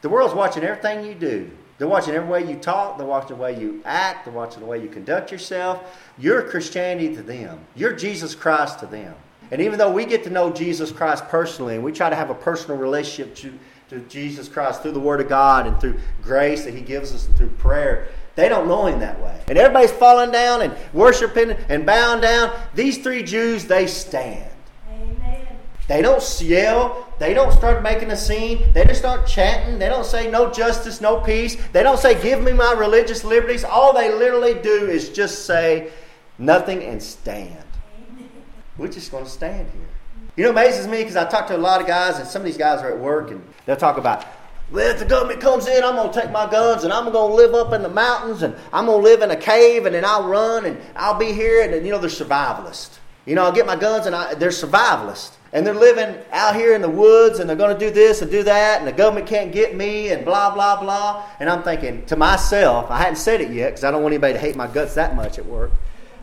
The 0.00 0.08
world's 0.08 0.34
watching 0.34 0.62
everything 0.62 1.04
you 1.04 1.14
do. 1.14 1.50
They're 1.78 1.88
watching 1.88 2.14
every 2.14 2.28
way 2.28 2.48
you 2.48 2.56
talk. 2.56 2.98
They're 2.98 3.06
watching 3.06 3.36
the 3.36 3.42
way 3.42 3.58
you 3.58 3.80
act. 3.84 4.24
They're 4.24 4.34
watching 4.34 4.60
the 4.60 4.66
way 4.66 4.82
you 4.82 4.88
conduct 4.88 5.30
yourself. 5.30 5.98
You're 6.18 6.42
Christianity 6.42 7.14
to 7.14 7.22
them. 7.22 7.60
You're 7.76 7.92
Jesus 7.92 8.34
Christ 8.34 8.80
to 8.80 8.86
them. 8.86 9.14
And 9.50 9.60
even 9.60 9.78
though 9.78 9.90
we 9.90 10.04
get 10.04 10.24
to 10.24 10.30
know 10.30 10.50
Jesus 10.52 10.92
Christ 10.92 11.24
personally 11.28 11.76
and 11.76 11.84
we 11.84 11.92
try 11.92 12.10
to 12.10 12.16
have 12.16 12.30
a 12.30 12.34
personal 12.34 12.76
relationship 12.76 13.34
to, 13.36 13.58
to 13.90 14.00
Jesus 14.08 14.48
Christ 14.48 14.82
through 14.82 14.92
the 14.92 15.00
Word 15.00 15.20
of 15.20 15.28
God 15.28 15.66
and 15.66 15.80
through 15.80 15.98
grace 16.22 16.64
that 16.64 16.74
He 16.74 16.80
gives 16.80 17.14
us 17.14 17.26
and 17.26 17.36
through 17.36 17.50
prayer, 17.50 18.08
they 18.38 18.48
don't 18.48 18.68
know 18.68 18.86
him 18.86 19.00
that 19.00 19.20
way. 19.20 19.36
And 19.48 19.58
everybody's 19.58 19.90
falling 19.90 20.30
down 20.30 20.62
and 20.62 20.72
worshiping 20.92 21.56
and 21.68 21.84
bowing 21.84 22.20
down. 22.20 22.56
These 22.72 22.98
three 22.98 23.24
Jews, 23.24 23.64
they 23.64 23.88
stand. 23.88 24.48
Amen. 24.88 25.48
They 25.88 26.02
don't 26.02 26.22
yell. 26.40 27.12
They 27.18 27.34
don't 27.34 27.50
start 27.50 27.82
making 27.82 28.12
a 28.12 28.16
scene. 28.16 28.72
They 28.74 28.84
just 28.84 29.00
start 29.00 29.26
chanting. 29.26 29.80
They 29.80 29.88
don't 29.88 30.06
say 30.06 30.30
no 30.30 30.52
justice, 30.52 31.00
no 31.00 31.18
peace. 31.18 31.56
They 31.72 31.82
don't 31.82 31.98
say 31.98 32.22
give 32.22 32.40
me 32.40 32.52
my 32.52 32.74
religious 32.74 33.24
liberties. 33.24 33.64
All 33.64 33.92
they 33.92 34.14
literally 34.14 34.54
do 34.54 34.86
is 34.86 35.08
just 35.08 35.44
say 35.44 35.90
nothing 36.38 36.84
and 36.84 37.02
stand. 37.02 37.64
Amen. 38.12 38.30
We're 38.76 38.86
just 38.86 39.10
going 39.10 39.24
to 39.24 39.30
stand 39.30 39.68
here. 39.72 39.88
You 40.36 40.44
know, 40.44 40.50
amazes 40.50 40.86
me 40.86 40.98
because 40.98 41.16
I 41.16 41.24
talk 41.24 41.48
to 41.48 41.56
a 41.56 41.58
lot 41.58 41.80
of 41.80 41.88
guys, 41.88 42.20
and 42.20 42.28
some 42.28 42.42
of 42.42 42.46
these 42.46 42.56
guys 42.56 42.82
are 42.82 42.88
at 42.92 42.98
work, 43.00 43.32
and 43.32 43.44
they'll 43.66 43.74
talk 43.74 43.98
about 43.98 44.24
well, 44.70 44.90
if 44.90 44.98
the 44.98 45.06
government 45.06 45.40
comes 45.40 45.66
in, 45.66 45.82
I'm 45.82 45.96
going 45.96 46.12
to 46.12 46.20
take 46.20 46.30
my 46.30 46.48
guns 46.50 46.84
and 46.84 46.92
I'm 46.92 47.10
going 47.10 47.30
to 47.30 47.34
live 47.34 47.54
up 47.54 47.72
in 47.72 47.82
the 47.82 47.88
mountains 47.88 48.42
and 48.42 48.54
I'm 48.72 48.84
going 48.84 49.02
to 49.02 49.02
live 49.02 49.22
in 49.22 49.30
a 49.30 49.36
cave 49.36 49.86
and 49.86 49.94
then 49.94 50.04
I'll 50.04 50.28
run 50.28 50.66
and 50.66 50.78
I'll 50.94 51.18
be 51.18 51.32
here. 51.32 51.62
And, 51.62 51.86
you 51.86 51.90
know, 51.90 51.98
they're 51.98 52.10
survivalists. 52.10 52.98
You 53.24 53.34
know, 53.34 53.44
I'll 53.44 53.52
get 53.52 53.66
my 53.66 53.76
guns 53.76 54.06
and 54.06 54.14
I, 54.14 54.34
they're 54.34 54.50
survivalists. 54.50 55.36
And 55.54 55.66
they're 55.66 55.74
living 55.74 56.14
out 56.32 56.54
here 56.54 56.74
in 56.74 56.82
the 56.82 56.90
woods 56.90 57.38
and 57.38 57.48
they're 57.48 57.56
going 57.56 57.72
to 57.72 57.78
do 57.78 57.90
this 57.90 58.20
and 58.20 58.30
do 58.30 58.42
that 58.42 58.78
and 58.78 58.86
the 58.86 58.92
government 58.92 59.26
can't 59.26 59.50
get 59.50 59.74
me 59.74 60.10
and 60.10 60.22
blah, 60.22 60.52
blah, 60.52 60.78
blah. 60.78 61.24
And 61.40 61.48
I'm 61.48 61.62
thinking 61.62 62.04
to 62.06 62.16
myself, 62.16 62.90
I 62.90 62.98
hadn't 62.98 63.16
said 63.16 63.40
it 63.40 63.50
yet 63.50 63.70
because 63.70 63.84
I 63.84 63.90
don't 63.90 64.02
want 64.02 64.12
anybody 64.12 64.34
to 64.34 64.38
hate 64.38 64.56
my 64.56 64.66
guts 64.66 64.94
that 64.96 65.16
much 65.16 65.38
at 65.38 65.46
work. 65.46 65.70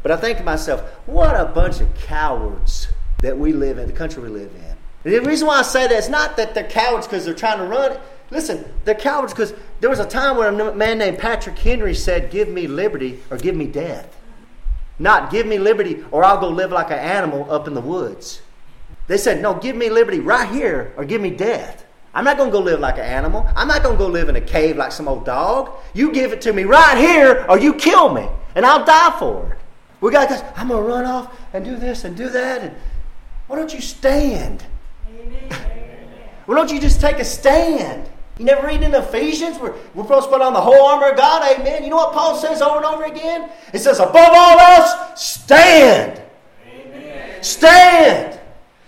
But 0.04 0.12
I 0.12 0.18
think 0.18 0.38
to 0.38 0.44
myself, 0.44 0.82
what 1.08 1.36
a 1.36 1.46
bunch 1.46 1.82
of 1.82 1.92
cowards 1.96 2.90
that 3.24 3.36
we 3.36 3.54
live 3.54 3.80
in, 3.80 3.88
the 3.88 3.94
country 3.94 4.22
we 4.22 4.30
live 4.30 4.54
in. 4.54 4.78
And 5.04 5.14
the 5.14 5.28
reason 5.28 5.48
why 5.48 5.60
I 5.60 5.64
say 5.64 5.88
that 5.88 5.98
is 5.98 6.10
not 6.10 6.38
that 6.38 6.54
they're 6.54 6.70
cowards 6.70 7.08
because 7.08 7.26
they're 7.26 7.34
trying 7.34 7.58
to 7.58 7.66
run 7.66 7.94
it. 7.94 8.02
Listen, 8.32 8.66
they're 8.86 8.96
cowards 8.96 9.34
because 9.34 9.54
there 9.80 9.90
was 9.90 10.00
a 10.00 10.06
time 10.06 10.38
when 10.38 10.60
a 10.60 10.74
man 10.74 10.98
named 10.98 11.20
Patrick 11.20 11.58
Henry 11.58 11.94
said, 11.94 12.32
Give 12.32 12.50
me 12.50 12.68
liberty 12.68 13.20
or 13.30 13.38
give 13.38 13.56
me 13.56 13.68
death. 13.68 14.18
Not 14.98 15.30
give 15.30 15.46
me 15.46 15.60
liberty 15.60 16.04
or 16.12 16.24
I'll 16.24 16.40
go 16.40 16.50
live 16.50 16.72
like 16.72 16.90
an 16.90 17.00
animal 17.00 17.52
up 17.52 17.68
in 17.68 17.74
the 17.74 17.82
woods. 17.82 18.42
They 19.08 19.18
said, 19.18 19.42
No, 19.42 19.54
give 19.54 19.76
me 19.76 19.90
liberty 19.90 20.20
right 20.20 20.50
here 20.50 20.94
or 20.98 21.06
give 21.06 21.22
me 21.22 21.30
death. 21.30 21.86
I'm 22.14 22.24
not 22.24 22.38
going 22.38 22.50
to 22.50 22.58
go 22.58 22.64
live 22.64 22.80
like 22.80 22.96
an 22.96 23.04
animal. 23.04 23.46
I'm 23.56 23.68
not 23.68 23.84
going 23.84 23.98
to 23.98 24.04
go 24.04 24.08
live 24.08 24.30
in 24.30 24.38
a 24.38 24.42
cave 24.42 24.78
like 24.78 24.94
some 24.94 25.08
old 25.08 25.26
dog. 25.26 25.72
You 25.94 26.14
give 26.14 26.32
it 26.32 26.42
to 26.42 26.54
me 26.54 26.64
right 26.64 26.98
here 26.98 27.46
or 27.50 27.60
you 27.60 27.74
kill 27.74 28.14
me 28.14 28.28
and 28.56 28.66
I'll 28.66 28.86
die 28.86 29.20
for 29.20 29.52
it. 29.52 29.60
We 30.00 30.12
got 30.12 30.30
this, 30.30 30.42
I'm 30.56 30.70
going 30.70 30.82
to 30.82 30.90
run 30.90 31.06
off 31.06 31.38
and 31.54 31.66
do 31.66 31.76
this 31.76 32.06
and 32.06 32.16
do 32.16 32.30
that. 32.30 32.62
And 32.62 32.76
why 33.48 33.58
don't 33.58 33.74
you 33.74 33.82
stand? 33.82 34.64
Amen. 35.10 35.52
why 36.46 36.56
don't 36.56 36.72
you 36.72 36.80
just 36.80 37.02
take 37.02 37.20
a 37.20 37.26
stand? 37.26 38.10
You 38.38 38.46
never 38.46 38.68
read 38.68 38.84
in 38.84 38.94
Ephesians? 38.94 39.58
We're, 39.58 39.74
we're 39.94 40.04
supposed 40.04 40.26
to 40.26 40.32
put 40.32 40.42
on 40.42 40.54
the 40.54 40.62
whole 40.62 40.86
armor 40.88 41.12
of 41.12 41.18
God. 41.18 41.58
Amen. 41.58 41.84
You 41.84 41.90
know 41.90 41.96
what 41.96 42.14
Paul 42.14 42.36
says 42.36 42.62
over 42.62 42.78
and 42.78 42.86
over 42.86 43.06
again? 43.06 43.50
It 43.74 43.80
says, 43.80 44.00
above 44.00 44.16
all 44.16 44.60
else, 44.60 45.22
stand. 45.22 46.22
Amen. 46.68 47.44
Stand. 47.44 48.40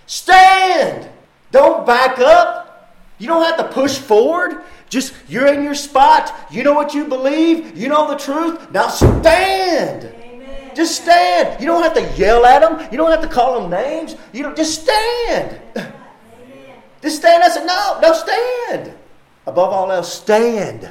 Stand. 0.06 1.08
Don't 1.50 1.86
back 1.86 2.18
up. 2.18 2.94
You 3.18 3.26
don't 3.26 3.42
have 3.42 3.56
to 3.56 3.72
push 3.72 3.96
forward. 3.96 4.64
Just 4.90 5.14
you're 5.28 5.46
in 5.46 5.62
your 5.62 5.74
spot. 5.74 6.34
You 6.50 6.62
know 6.62 6.74
what 6.74 6.92
you 6.92 7.06
believe. 7.06 7.76
You 7.76 7.88
know 7.88 8.08
the 8.08 8.16
truth. 8.16 8.70
Now 8.70 8.88
stand. 8.88 10.04
Amen. 10.04 10.76
Just 10.76 11.02
stand. 11.02 11.60
You 11.60 11.66
don't 11.66 11.82
have 11.82 11.94
to 11.94 12.20
yell 12.20 12.44
at 12.44 12.60
them. 12.60 12.86
You 12.92 12.98
don't 12.98 13.10
have 13.10 13.22
to 13.22 13.28
call 13.28 13.60
them 13.60 13.70
names. 13.70 14.14
You 14.32 14.42
don't 14.42 14.56
just 14.56 14.82
stand. 14.82 15.60
Amen. 15.76 15.92
Just 17.02 17.16
stand. 17.16 17.42
I 17.42 17.48
said, 17.48 17.66
no, 17.66 17.98
no, 18.00 18.12
stand. 18.12 18.94
Above 19.48 19.72
all 19.72 19.90
else, 19.90 20.12
stand. 20.12 20.90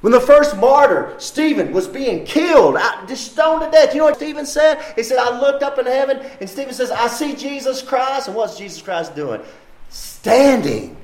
When 0.00 0.12
the 0.12 0.20
first 0.20 0.56
martyr, 0.56 1.14
Stephen, 1.18 1.72
was 1.72 1.86
being 1.86 2.24
killed, 2.24 2.76
I, 2.78 3.04
just 3.06 3.32
stoned 3.32 3.62
to 3.62 3.70
death, 3.70 3.92
you 3.92 3.98
know 3.98 4.06
what 4.06 4.16
Stephen 4.16 4.46
said? 4.46 4.80
He 4.96 5.02
said, 5.02 5.18
I 5.18 5.38
looked 5.38 5.62
up 5.62 5.78
in 5.78 5.84
heaven, 5.84 6.24
and 6.40 6.48
Stephen 6.48 6.72
says, 6.72 6.90
I 6.90 7.08
see 7.08 7.36
Jesus 7.36 7.82
Christ. 7.82 8.28
And 8.28 8.36
what's 8.36 8.56
Jesus 8.56 8.80
Christ 8.80 9.14
doing? 9.14 9.42
Standing 9.90 10.96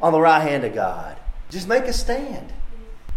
on 0.00 0.12
the 0.12 0.20
right 0.20 0.40
hand 0.40 0.64
of 0.64 0.74
God. 0.74 1.18
Just 1.50 1.68
make 1.68 1.84
a 1.84 1.92
stand. 1.92 2.52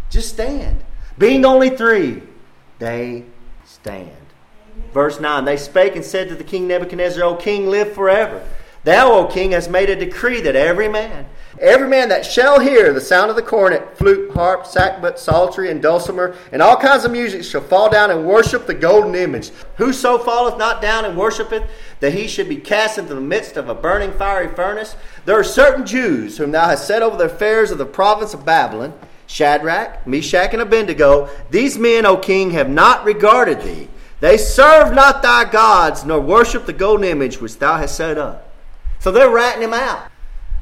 Just 0.09 0.29
stand. 0.29 0.83
Being 1.17 1.45
only 1.45 1.69
three, 1.69 2.23
they 2.79 3.23
stand. 3.65 4.11
Verse 4.93 5.19
9 5.19 5.45
They 5.45 5.55
spake 5.55 5.95
and 5.95 6.03
said 6.03 6.27
to 6.27 6.35
the 6.35 6.43
king 6.43 6.67
Nebuchadnezzar, 6.67 7.23
O 7.23 7.35
king, 7.35 7.67
live 7.67 7.93
forever. 7.93 8.45
Thou, 8.87 9.11
O 9.11 9.25
king, 9.25 9.51
hast 9.51 9.69
made 9.69 9.89
a 9.89 9.97
decree 9.97 10.39
that 10.39 10.55
every 10.55 10.87
man, 10.87 11.25
every 11.59 11.89
man 11.89 12.07
that 12.07 12.25
shall 12.25 12.61
hear 12.61 12.93
the 12.93 13.01
sound 13.01 13.29
of 13.29 13.35
the 13.35 13.41
cornet, 13.41 13.97
flute, 13.97 14.31
harp, 14.31 14.63
sackbut, 14.63 15.19
psaltery, 15.19 15.69
and 15.69 15.81
dulcimer, 15.81 16.37
and 16.53 16.61
all 16.61 16.77
kinds 16.77 17.03
of 17.03 17.11
music 17.11 17.43
shall 17.43 17.59
fall 17.59 17.89
down 17.89 18.11
and 18.11 18.25
worship 18.25 18.65
the 18.65 18.73
golden 18.73 19.13
image. 19.13 19.49
Whoso 19.75 20.17
falleth 20.17 20.57
not 20.57 20.81
down 20.81 21.03
and 21.03 21.17
worshipeth, 21.17 21.69
that 21.99 22.13
he 22.13 22.29
should 22.29 22.47
be 22.47 22.55
cast 22.55 22.97
into 22.97 23.13
the 23.13 23.19
midst 23.19 23.57
of 23.57 23.67
a 23.67 23.75
burning 23.75 24.13
fiery 24.13 24.55
furnace. 24.55 24.95
There 25.25 25.37
are 25.37 25.43
certain 25.43 25.85
Jews 25.85 26.37
whom 26.37 26.51
thou 26.51 26.69
hast 26.69 26.87
set 26.87 27.03
over 27.03 27.17
the 27.17 27.25
affairs 27.25 27.71
of 27.71 27.79
the 27.79 27.85
province 27.85 28.33
of 28.33 28.45
Babylon, 28.45 28.93
Shadrach, 29.25 30.07
Meshach, 30.07 30.53
and 30.53 30.61
Abednego. 30.61 31.27
These 31.51 31.77
men, 31.77 32.05
O 32.05 32.15
king, 32.15 32.51
have 32.51 32.69
not 32.69 33.03
regarded 33.03 33.59
thee. 33.63 33.89
They 34.21 34.37
serve 34.37 34.93
not 34.93 35.21
thy 35.21 35.43
gods, 35.43 36.05
nor 36.05 36.21
worship 36.21 36.65
the 36.65 36.71
golden 36.71 37.03
image 37.03 37.41
which 37.41 37.59
thou 37.59 37.75
hast 37.75 37.97
set 37.97 38.17
up. 38.17 38.46
So 39.07 39.11
they're 39.11 39.29
ratting 39.29 39.63
him 39.63 39.73
out. 39.73 40.11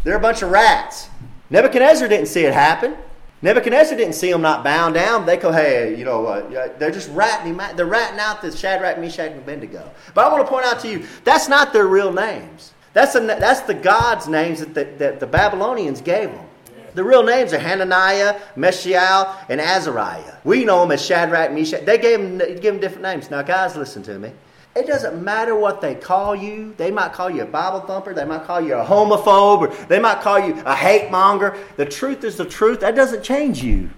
They're 0.04 0.18
a 0.18 0.20
bunch 0.20 0.44
of 0.44 0.52
rats. 0.52 1.10
Nebuchadnezzar 1.50 2.08
didn't 2.08 2.28
see 2.28 2.42
it 2.46 2.54
happen. 2.54 2.96
Nebuchadnezzar 3.42 3.98
didn't 3.98 4.14
see 4.14 4.32
them 4.32 4.44
not 4.44 4.64
bound 4.64 4.94
down. 4.94 5.26
They 5.26 5.38
go, 5.38 5.52
hey, 5.52 5.98
you 5.98 6.06
know, 6.06 6.28
uh, 6.28 6.78
they're 6.78 6.92
just 6.92 7.10
ratting 7.10 7.54
him 7.54 7.60
out. 7.60 7.76
They're 7.76 7.88
ratting 7.88 8.20
out 8.20 8.44
the 8.44 8.56
Shadrach, 8.56 9.00
Meshach, 9.00 9.32
and 9.32 9.40
Abednego. 9.40 9.90
But 10.14 10.28
I 10.28 10.32
want 10.32 10.46
to 10.46 10.48
point 10.48 10.64
out 10.64 10.80
to 10.82 10.88
you, 10.88 11.08
that's 11.24 11.50
not 11.50 11.74
their 11.74 11.88
real 11.88 12.14
names. 12.14 12.76
That's, 12.94 13.14
that's 13.14 13.62
the 13.62 13.74
God's 13.74 14.28
names 14.28 14.60
that 14.60 14.76
the, 14.76 14.84
that 15.00 15.20
the 15.20 15.26
Babylonians 15.26 16.00
gave 16.02 16.30
them. 16.30 16.46
The 16.94 17.04
real 17.04 17.24
names 17.24 17.52
are 17.52 17.58
Hananiah, 17.58 18.40
Mishael, 18.56 19.36
and 19.50 19.60
Azariah. 19.60 20.36
We 20.44 20.66
know 20.66 20.82
them 20.82 20.92
as 20.92 21.04
Shadrach, 21.04 21.52
Meshach. 21.52 21.84
They 21.84 21.98
gave 21.98 22.20
them, 22.20 22.38
gave 22.38 22.62
them 22.62 22.80
different 22.80 23.02
names. 23.02 23.32
Now, 23.32 23.42
guys, 23.42 23.76
listen 23.76 24.04
to 24.04 24.20
me. 24.20 24.32
It 24.76 24.88
doesn't 24.88 25.24
matter 25.24 25.56
what 25.56 25.80
they 25.80 25.96
call 25.96 26.36
you. 26.36 26.74
They 26.76 26.92
might 26.92 27.14
call 27.14 27.30
you 27.30 27.44
a 27.44 27.46
Bible 27.46 27.80
thumper. 27.80 28.14
They 28.14 28.26
might 28.26 28.44
call 28.44 28.60
you 28.60 28.76
a 28.76 28.84
homophobe. 28.84 29.62
Or 29.62 29.86
they 29.86 30.00
might 30.00 30.20
call 30.20 30.38
you 30.38 30.62
a 30.66 30.76
hate 30.76 31.10
monger. 31.10 31.58
The 31.78 31.86
truth 31.86 32.26
is 32.26 32.36
the 32.36 32.44
truth. 32.44 32.82
That 32.82 32.94
doesn't 32.94 33.24
change 33.24 33.64
you. 33.64 33.90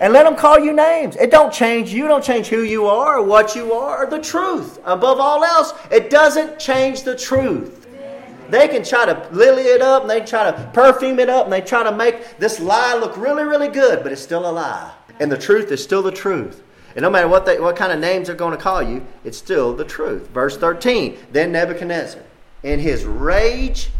And 0.00 0.14
let 0.14 0.22
them 0.22 0.34
call 0.34 0.58
you 0.58 0.72
names. 0.72 1.14
It 1.16 1.30
don't 1.30 1.52
change 1.52 1.92
you. 1.92 2.06
It 2.06 2.08
don't 2.08 2.24
change 2.24 2.46
who 2.46 2.62
you 2.62 2.86
are 2.86 3.18
or 3.18 3.22
what 3.22 3.54
you 3.54 3.74
are 3.74 4.04
or 4.04 4.06
the 4.08 4.18
truth. 4.18 4.78
Above 4.86 5.20
all 5.20 5.44
else, 5.44 5.74
it 5.90 6.08
doesn't 6.08 6.58
change 6.58 7.02
the 7.02 7.14
truth. 7.14 7.86
They 8.48 8.66
can 8.66 8.82
try 8.82 9.04
to 9.04 9.28
lily 9.30 9.64
it 9.64 9.82
up 9.82 10.02
and 10.02 10.10
they 10.10 10.22
try 10.22 10.50
to 10.50 10.70
perfume 10.72 11.18
it 11.18 11.28
up 11.28 11.44
and 11.44 11.52
they 11.52 11.60
try 11.60 11.82
to 11.82 11.94
make 11.94 12.38
this 12.38 12.60
lie 12.60 12.94
look 12.94 13.14
really, 13.18 13.44
really 13.44 13.68
good, 13.68 14.02
but 14.02 14.10
it's 14.10 14.22
still 14.22 14.48
a 14.48 14.50
lie. 14.50 14.90
And 15.20 15.30
the 15.30 15.36
truth 15.36 15.70
is 15.70 15.82
still 15.82 16.00
the 16.00 16.10
truth. 16.10 16.62
And 16.94 17.02
no 17.02 17.10
matter 17.10 17.28
what, 17.28 17.46
they, 17.46 17.60
what 17.60 17.76
kind 17.76 17.92
of 17.92 18.00
names 18.00 18.26
they're 18.26 18.36
going 18.36 18.56
to 18.56 18.62
call 18.62 18.82
you, 18.82 19.06
it's 19.24 19.38
still 19.38 19.74
the 19.74 19.84
truth. 19.84 20.28
Verse 20.28 20.56
13 20.56 21.16
Then 21.32 21.52
Nebuchadnezzar, 21.52 22.22
in 22.62 22.80
his 22.80 23.04
rage 23.04 23.90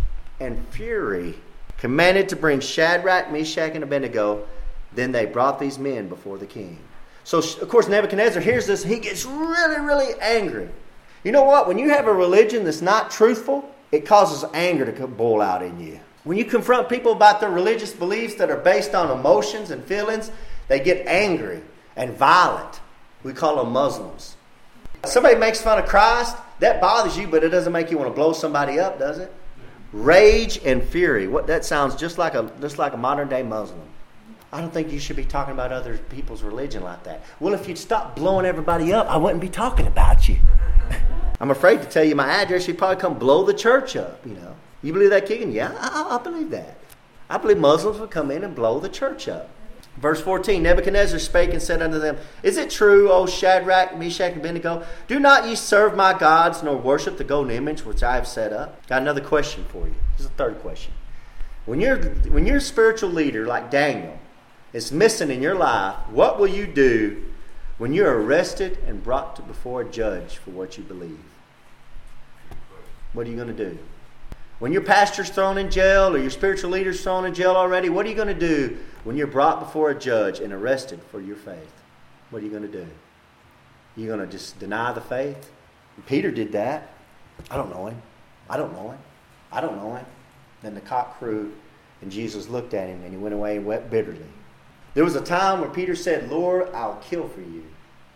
and 0.40 0.66
fury, 0.68 1.36
commanded 1.78 2.28
to 2.30 2.36
bring 2.36 2.60
Shadrach, 2.60 3.30
Meshach, 3.30 3.74
and 3.74 3.84
Abednego. 3.84 4.46
Then 4.92 5.12
they 5.12 5.26
brought 5.26 5.60
these 5.60 5.78
men 5.78 6.08
before 6.08 6.36
the 6.36 6.46
king. 6.46 6.78
So, 7.22 7.38
of 7.38 7.68
course, 7.68 7.86
Nebuchadnezzar 7.86 8.42
hears 8.42 8.66
this. 8.66 8.82
He 8.82 8.98
gets 8.98 9.24
really, 9.24 9.80
really 9.80 10.14
angry. 10.20 10.68
You 11.22 11.32
know 11.32 11.44
what? 11.44 11.68
When 11.68 11.78
you 11.78 11.90
have 11.90 12.08
a 12.08 12.12
religion 12.12 12.64
that's 12.64 12.82
not 12.82 13.10
truthful, 13.10 13.72
it 13.92 14.06
causes 14.06 14.48
anger 14.52 14.90
to 14.90 15.06
boil 15.06 15.42
out 15.42 15.62
in 15.62 15.78
you. 15.78 16.00
When 16.24 16.36
you 16.36 16.44
confront 16.44 16.88
people 16.88 17.12
about 17.12 17.40
their 17.40 17.50
religious 17.50 17.92
beliefs 17.92 18.34
that 18.36 18.50
are 18.50 18.56
based 18.56 18.94
on 18.94 19.16
emotions 19.16 19.70
and 19.70 19.84
feelings, 19.84 20.30
they 20.68 20.80
get 20.80 21.06
angry 21.06 21.62
and 21.96 22.12
violent. 22.12 22.79
We 23.22 23.32
call 23.32 23.62
them 23.62 23.72
Muslims. 23.72 24.36
Somebody 25.04 25.36
makes 25.36 25.60
fun 25.60 25.78
of 25.78 25.86
Christ, 25.86 26.36
that 26.60 26.80
bothers 26.80 27.16
you, 27.16 27.26
but 27.26 27.42
it 27.42 27.48
doesn't 27.48 27.72
make 27.72 27.90
you 27.90 27.98
want 27.98 28.10
to 28.10 28.14
blow 28.14 28.32
somebody 28.32 28.78
up, 28.78 28.98
does 28.98 29.18
it? 29.18 29.32
Rage 29.92 30.60
and 30.64 30.82
fury. 30.82 31.26
What 31.26 31.46
that 31.48 31.64
sounds 31.64 31.96
just 31.96 32.18
like 32.18 32.34
a 32.34 32.50
just 32.60 32.78
like 32.78 32.92
a 32.92 32.96
modern 32.96 33.28
day 33.28 33.42
Muslim. 33.42 33.88
I 34.52 34.60
don't 34.60 34.72
think 34.72 34.92
you 34.92 34.98
should 34.98 35.16
be 35.16 35.24
talking 35.24 35.54
about 35.54 35.72
other 35.72 35.96
people's 35.96 36.42
religion 36.42 36.82
like 36.82 37.04
that. 37.04 37.22
Well, 37.38 37.54
if 37.54 37.68
you'd 37.68 37.78
stop 37.78 38.16
blowing 38.16 38.46
everybody 38.46 38.92
up, 38.92 39.08
I 39.08 39.16
wouldn't 39.16 39.40
be 39.40 39.48
talking 39.48 39.86
about 39.86 40.28
you. 40.28 40.38
I'm 41.40 41.50
afraid 41.50 41.80
to 41.82 41.88
tell 41.88 42.04
you 42.04 42.14
my 42.14 42.28
address. 42.28 42.66
You'd 42.68 42.78
probably 42.78 43.00
come 43.00 43.18
blow 43.18 43.44
the 43.44 43.54
church 43.54 43.96
up. 43.96 44.24
You 44.26 44.34
know, 44.34 44.56
you 44.82 44.92
believe 44.92 45.10
that, 45.10 45.26
Keegan? 45.26 45.52
Yeah, 45.52 45.72
I, 45.78 46.16
I 46.16 46.22
believe 46.22 46.50
that. 46.50 46.76
I 47.28 47.38
believe 47.38 47.58
Muslims 47.58 47.98
would 47.98 48.10
come 48.10 48.30
in 48.30 48.42
and 48.42 48.54
blow 48.54 48.80
the 48.80 48.88
church 48.88 49.28
up. 49.28 49.48
Verse 49.96 50.20
14 50.20 50.62
Nebuchadnezzar 50.62 51.18
spake 51.18 51.50
and 51.52 51.62
said 51.62 51.82
unto 51.82 51.98
them, 51.98 52.16
Is 52.42 52.56
it 52.56 52.70
true, 52.70 53.10
O 53.10 53.26
Shadrach, 53.26 53.96
Meshach, 53.98 54.32
and 54.32 54.40
Abednego? 54.40 54.84
Do 55.08 55.18
not 55.18 55.46
ye 55.46 55.54
serve 55.54 55.96
my 55.96 56.16
gods, 56.16 56.62
nor 56.62 56.76
worship 56.76 57.18
the 57.18 57.24
golden 57.24 57.54
image 57.54 57.84
which 57.84 58.02
I 58.02 58.14
have 58.14 58.26
set 58.26 58.52
up? 58.52 58.86
Got 58.86 59.02
another 59.02 59.20
question 59.20 59.64
for 59.68 59.86
you. 59.86 59.94
This 60.12 60.20
is 60.20 60.26
a 60.26 60.30
third 60.30 60.60
question. 60.60 60.92
When 61.66 61.80
you're, 61.80 61.98
when 62.30 62.46
you're 62.46 62.56
a 62.56 62.62
spiritual 62.62 63.10
leader 63.10 63.46
like 63.46 63.70
Daniel 63.70 64.18
is 64.72 64.90
missing 64.90 65.30
in 65.30 65.42
your 65.42 65.54
life, 65.54 65.96
what 66.10 66.38
will 66.38 66.48
you 66.48 66.66
do 66.66 67.24
when 67.78 67.92
you're 67.92 68.22
arrested 68.22 68.78
and 68.86 69.02
brought 69.02 69.46
before 69.46 69.82
a 69.82 69.88
judge 69.88 70.36
for 70.38 70.50
what 70.50 70.78
you 70.78 70.84
believe? 70.84 71.18
What 73.12 73.26
are 73.26 73.30
you 73.30 73.36
going 73.36 73.54
to 73.54 73.70
do? 73.70 73.78
When 74.60 74.72
your 74.72 74.82
pastor's 74.82 75.30
thrown 75.30 75.56
in 75.56 75.70
jail 75.70 76.14
or 76.14 76.18
your 76.18 76.30
spiritual 76.30 76.70
leader's 76.70 77.02
thrown 77.02 77.24
in 77.24 77.32
jail 77.32 77.52
already, 77.52 77.88
what 77.88 78.04
are 78.04 78.10
you 78.10 78.14
going 78.14 78.28
to 78.28 78.34
do 78.34 78.76
when 79.04 79.16
you're 79.16 79.26
brought 79.26 79.58
before 79.58 79.90
a 79.90 79.98
judge 79.98 80.38
and 80.38 80.52
arrested 80.52 81.00
for 81.10 81.18
your 81.18 81.36
faith? 81.36 81.72
What 82.28 82.42
are 82.42 82.44
you 82.44 82.50
going 82.50 82.62
to 82.62 82.68
do? 82.68 82.86
You're 83.96 84.14
going 84.14 84.26
to 84.26 84.30
just 84.30 84.58
deny 84.58 84.92
the 84.92 85.00
faith? 85.00 85.50
Peter 86.06 86.30
did 86.30 86.52
that. 86.52 86.92
I 87.50 87.56
don't 87.56 87.70
know 87.70 87.86
him. 87.86 88.00
I 88.50 88.58
don't 88.58 88.72
know 88.74 88.90
him. 88.90 88.98
I 89.50 89.62
don't 89.62 89.76
know 89.76 89.94
him. 89.94 90.04
Then 90.62 90.74
the 90.74 90.80
cock 90.82 91.18
crowed, 91.18 91.52
and 92.02 92.12
Jesus 92.12 92.48
looked 92.48 92.74
at 92.74 92.88
him, 92.88 93.02
and 93.02 93.10
he 93.10 93.16
went 93.16 93.34
away 93.34 93.56
and 93.56 93.64
wept 93.64 93.90
bitterly. 93.90 94.20
There 94.92 95.04
was 95.04 95.16
a 95.16 95.22
time 95.22 95.60
where 95.60 95.70
Peter 95.70 95.96
said, 95.96 96.30
Lord, 96.30 96.68
I'll 96.74 96.96
kill 96.96 97.28
for 97.28 97.40
you. 97.40 97.64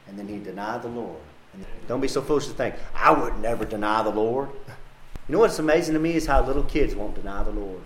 And 0.08 0.18
then 0.18 0.28
he 0.28 0.38
denied 0.38 0.82
the 0.82 0.88
Lord. 0.88 1.20
And 1.54 1.64
don't 1.88 2.00
be 2.00 2.08
so 2.08 2.20
foolish 2.20 2.48
to 2.48 2.52
think, 2.52 2.74
I 2.94 3.12
would 3.12 3.38
never 3.38 3.64
deny 3.64 4.02
the 4.02 4.10
Lord. 4.10 4.50
You 5.28 5.32
know 5.32 5.38
what's 5.38 5.58
amazing 5.58 5.94
to 5.94 6.00
me 6.00 6.14
is 6.14 6.26
how 6.26 6.44
little 6.44 6.64
kids 6.64 6.94
won't 6.94 7.14
deny 7.14 7.42
the 7.42 7.50
Lord. 7.50 7.80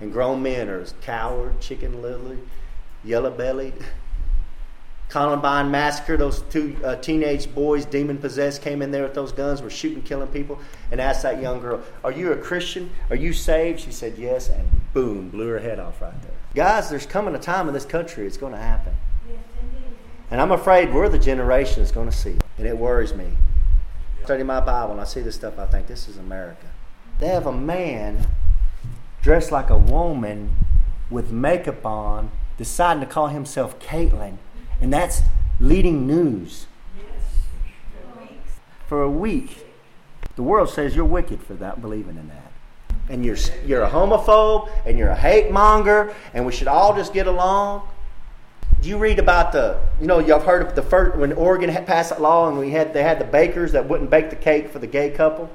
And 0.00 0.12
grown 0.12 0.42
men 0.42 0.68
are 0.68 0.80
as 0.80 0.94
coward, 1.00 1.60
chicken 1.60 2.02
lily, 2.02 2.38
yellow 3.02 3.30
bellied. 3.30 3.74
Columbine 5.08 5.70
massacre, 5.70 6.16
those 6.16 6.40
two 6.50 6.76
uh, 6.82 6.96
teenage 6.96 7.54
boys, 7.54 7.84
demon 7.84 8.16
possessed, 8.16 8.62
came 8.62 8.80
in 8.80 8.90
there 8.90 9.02
with 9.02 9.14
those 9.14 9.30
guns, 9.30 9.60
were 9.60 9.68
shooting, 9.70 10.02
killing 10.02 10.28
people, 10.28 10.58
and 10.90 11.00
asked 11.00 11.22
that 11.22 11.40
young 11.40 11.60
girl, 11.60 11.82
Are 12.02 12.12
you 12.12 12.32
a 12.32 12.36
Christian? 12.36 12.90
Are 13.10 13.16
you 13.16 13.34
saved? 13.34 13.80
She 13.80 13.92
said, 13.92 14.16
Yes, 14.16 14.48
and 14.48 14.68
boom, 14.94 15.28
blew 15.28 15.48
her 15.48 15.58
head 15.58 15.78
off 15.78 16.00
right 16.00 16.20
there. 16.22 16.32
Guys, 16.54 16.88
there's 16.88 17.04
coming 17.04 17.34
a 17.34 17.38
time 17.38 17.68
in 17.68 17.74
this 17.74 17.84
country 17.84 18.26
it's 18.26 18.38
going 18.38 18.54
to 18.54 18.58
happen. 18.58 18.94
and 20.30 20.40
I'm 20.40 20.52
afraid 20.52 20.92
we're 20.92 21.10
the 21.10 21.18
generation 21.18 21.82
that's 21.82 21.92
going 21.92 22.08
to 22.08 22.16
see 22.16 22.30
it, 22.30 22.42
and 22.56 22.66
it 22.66 22.76
worries 22.76 23.12
me. 23.12 23.32
Study 24.24 24.44
my 24.44 24.60
Bible, 24.60 24.92
and 24.92 25.00
I 25.00 25.04
see 25.04 25.20
this 25.20 25.34
stuff, 25.34 25.58
I 25.58 25.66
think, 25.66 25.88
this 25.88 26.08
is 26.08 26.16
America. 26.16 26.71
They 27.22 27.28
have 27.28 27.46
a 27.46 27.52
man 27.52 28.26
dressed 29.22 29.52
like 29.52 29.70
a 29.70 29.78
woman 29.78 30.56
with 31.08 31.30
makeup 31.30 31.86
on 31.86 32.32
deciding 32.58 33.00
to 33.00 33.06
call 33.06 33.28
himself 33.28 33.78
Caitlyn. 33.78 34.38
And 34.80 34.92
that's 34.92 35.22
leading 35.60 36.04
news. 36.04 36.66
For 38.88 39.02
a 39.02 39.10
week. 39.10 39.64
The 40.34 40.42
world 40.42 40.68
says 40.68 40.96
you're 40.96 41.04
wicked 41.04 41.40
for 41.40 41.54
that, 41.54 41.80
believing 41.80 42.16
in 42.16 42.28
that. 42.28 42.52
And 43.08 43.24
you're, 43.24 43.36
you're 43.64 43.82
a 43.82 43.90
homophobe 43.90 44.68
and 44.84 44.98
you're 44.98 45.10
a 45.10 45.16
hate 45.16 45.52
monger 45.52 46.12
and 46.34 46.44
we 46.44 46.50
should 46.50 46.68
all 46.68 46.92
just 46.96 47.14
get 47.14 47.28
along. 47.28 47.88
Do 48.80 48.88
you 48.88 48.98
read 48.98 49.20
about 49.20 49.52
the, 49.52 49.78
you 50.00 50.08
know, 50.08 50.18
you've 50.18 50.42
heard 50.42 50.62
of 50.62 50.74
the 50.74 50.82
first, 50.82 51.16
when 51.16 51.32
Oregon 51.34 51.70
passed 51.84 52.10
that 52.10 52.20
law 52.20 52.48
and 52.48 52.58
we 52.58 52.70
had, 52.70 52.92
they 52.92 53.04
had 53.04 53.20
the 53.20 53.24
bakers 53.24 53.70
that 53.72 53.88
wouldn't 53.88 54.10
bake 54.10 54.30
the 54.30 54.36
cake 54.36 54.70
for 54.70 54.80
the 54.80 54.88
gay 54.88 55.10
couple? 55.10 55.48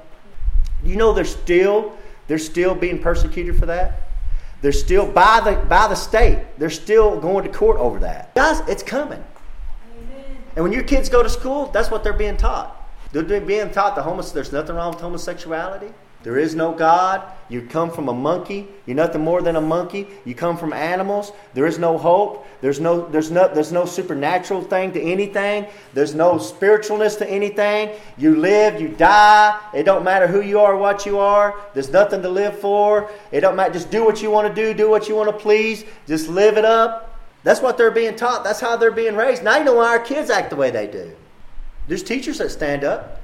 You 0.83 0.95
know 0.95 1.13
they're 1.13 1.25
still, 1.25 1.97
they're 2.27 2.37
still 2.37 2.75
being 2.75 2.99
persecuted 2.99 3.57
for 3.57 3.65
that? 3.65 4.01
They're 4.61 4.71
still 4.71 5.05
by 5.05 5.41
the 5.41 5.65
by 5.67 5.87
the 5.87 5.95
state. 5.95 6.43
They're 6.57 6.69
still 6.69 7.19
going 7.19 7.43
to 7.43 7.51
court 7.51 7.77
over 7.77 7.99
that. 7.99 8.33
Guys, 8.33 8.61
it's 8.67 8.81
coming. 8.81 9.23
Amen. 9.93 10.23
And 10.55 10.63
when 10.63 10.73
your 10.73 10.83
kids 10.83 11.09
go 11.09 11.21
to 11.21 11.29
school, 11.29 11.67
that's 11.67 11.91
what 11.91 12.03
they're 12.03 12.13
being 12.13 12.37
taught. 12.37 12.75
They're 13.11 13.41
being 13.41 13.69
taught 13.71 13.95
the 13.95 14.01
homos- 14.01 14.31
there's 14.31 14.51
nothing 14.51 14.75
wrong 14.75 14.91
with 14.93 15.01
homosexuality. 15.01 15.93
There 16.23 16.37
is 16.37 16.55
no 16.55 16.73
God. 16.73 17.21
You 17.47 17.61
come 17.61 17.91
from 17.91 18.09
a 18.09 18.13
monkey. 18.13 18.67
You're 18.85 18.95
nothing 18.97 19.23
more 19.23 19.41
than 19.41 19.55
a 19.55 19.61
monkey. 19.61 20.07
You 20.25 20.35
come 20.35 20.57
from 20.57 20.73
animals. 20.73 21.31
There 21.53 21.65
is 21.65 21.79
no 21.79 21.97
hope. 21.97 22.45
There's 22.59 22.79
no, 22.79 23.07
there's 23.07 23.31
no, 23.31 23.47
there's 23.53 23.71
no 23.71 23.85
supernatural 23.85 24.63
thing 24.63 24.91
to 24.93 25.01
anything. 25.01 25.67
There's 25.93 26.15
no 26.15 26.33
spiritualness 26.33 27.17
to 27.19 27.29
anything. 27.29 27.91
You 28.17 28.35
live, 28.35 28.81
you 28.81 28.89
die. 28.89 29.59
It 29.73 29.83
don't 29.83 30.03
matter 30.03 30.27
who 30.27 30.41
you 30.41 30.59
are, 30.59 30.75
what 30.75 31.05
you 31.05 31.19
are. 31.19 31.55
There's 31.73 31.91
nothing 31.91 32.21
to 32.23 32.29
live 32.29 32.59
for. 32.59 33.09
It 33.31 33.41
don't 33.41 33.55
matter. 33.55 33.73
Just 33.73 33.91
do 33.91 34.03
what 34.03 34.21
you 34.21 34.31
want 34.31 34.53
to 34.53 34.53
do. 34.53 34.73
Do 34.73 34.89
what 34.89 35.07
you 35.07 35.15
want 35.15 35.29
to 35.29 35.37
please. 35.37 35.85
Just 36.07 36.27
live 36.27 36.57
it 36.57 36.65
up. 36.65 37.17
That's 37.43 37.61
what 37.61 37.77
they're 37.77 37.91
being 37.91 38.15
taught. 38.15 38.43
That's 38.43 38.59
how 38.59 38.75
they're 38.75 38.91
being 38.91 39.15
raised. 39.15 39.43
Now 39.43 39.57
you 39.57 39.63
know 39.63 39.75
why 39.75 39.87
our 39.89 39.99
kids 39.99 40.29
act 40.29 40.49
the 40.49 40.57
way 40.57 40.71
they 40.71 40.87
do. 40.87 41.15
There's 41.87 42.03
teachers 42.03 42.39
that 42.39 42.51
stand 42.51 42.83
up. 42.83 43.21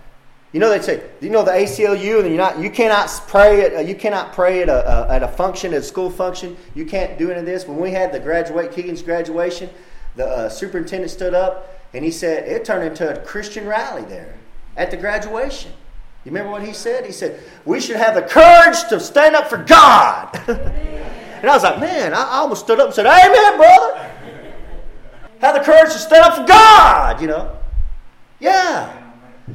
You 0.53 0.59
know, 0.59 0.69
they 0.69 0.79
say, 0.81 1.03
you 1.19 1.31
know, 1.31 1.43
the 1.43 1.51
ACLU, 1.51 2.19
and 2.19 2.27
you're 2.27 2.37
not, 2.37 2.59
you 2.59 2.69
cannot 2.69 3.09
pray 3.27 3.65
at, 3.65 3.87
you 3.87 3.95
cannot 3.95 4.33
pray 4.33 4.61
at 4.61 4.69
a, 4.69 4.87
a, 4.87 5.13
at 5.15 5.23
a 5.23 5.27
function, 5.27 5.73
at 5.73 5.79
a 5.79 5.83
school 5.83 6.11
function. 6.11 6.55
You 6.75 6.85
can't 6.85 7.17
do 7.17 7.31
any 7.31 7.39
of 7.39 7.45
this. 7.47 7.67
When 7.67 7.79
we 7.79 7.89
had 7.89 8.11
the 8.11 8.19
graduate 8.19 8.71
Keegan's 8.71 9.01
graduation, 9.01 9.71
the 10.15 10.27
uh, 10.27 10.49
superintendent 10.49 11.09
stood 11.09 11.33
up 11.33 11.81
and 11.95 12.05
he 12.05 12.11
said 12.11 12.47
it 12.47 12.65
turned 12.65 12.87
into 12.87 13.11
a 13.11 13.25
Christian 13.25 13.65
rally 13.65 14.03
there 14.03 14.35
at 14.77 14.91
the 14.91 14.97
graduation. 14.97 15.71
You 16.23 16.29
remember 16.29 16.51
what 16.51 16.63
he 16.63 16.71
said? 16.71 17.07
He 17.07 17.11
said 17.11 17.41
we 17.65 17.79
should 17.81 17.95
have 17.95 18.13
the 18.13 18.21
courage 18.21 18.83
to 18.89 18.99
stand 18.99 19.35
up 19.35 19.49
for 19.49 19.57
God. 19.57 20.39
and 20.47 21.49
I 21.49 21.53
was 21.55 21.63
like, 21.63 21.79
man, 21.79 22.13
I 22.13 22.25
almost 22.37 22.63
stood 22.63 22.79
up 22.79 22.87
and 22.87 22.95
said, 22.95 23.07
Amen, 23.07 23.57
brother. 23.57 24.11
Have 25.39 25.55
the 25.55 25.61
courage 25.61 25.91
to 25.93 25.99
stand 25.99 26.23
up 26.23 26.35
for 26.35 26.45
God. 26.45 27.19
You 27.19 27.27
know? 27.27 27.57
Yeah, 28.39 29.11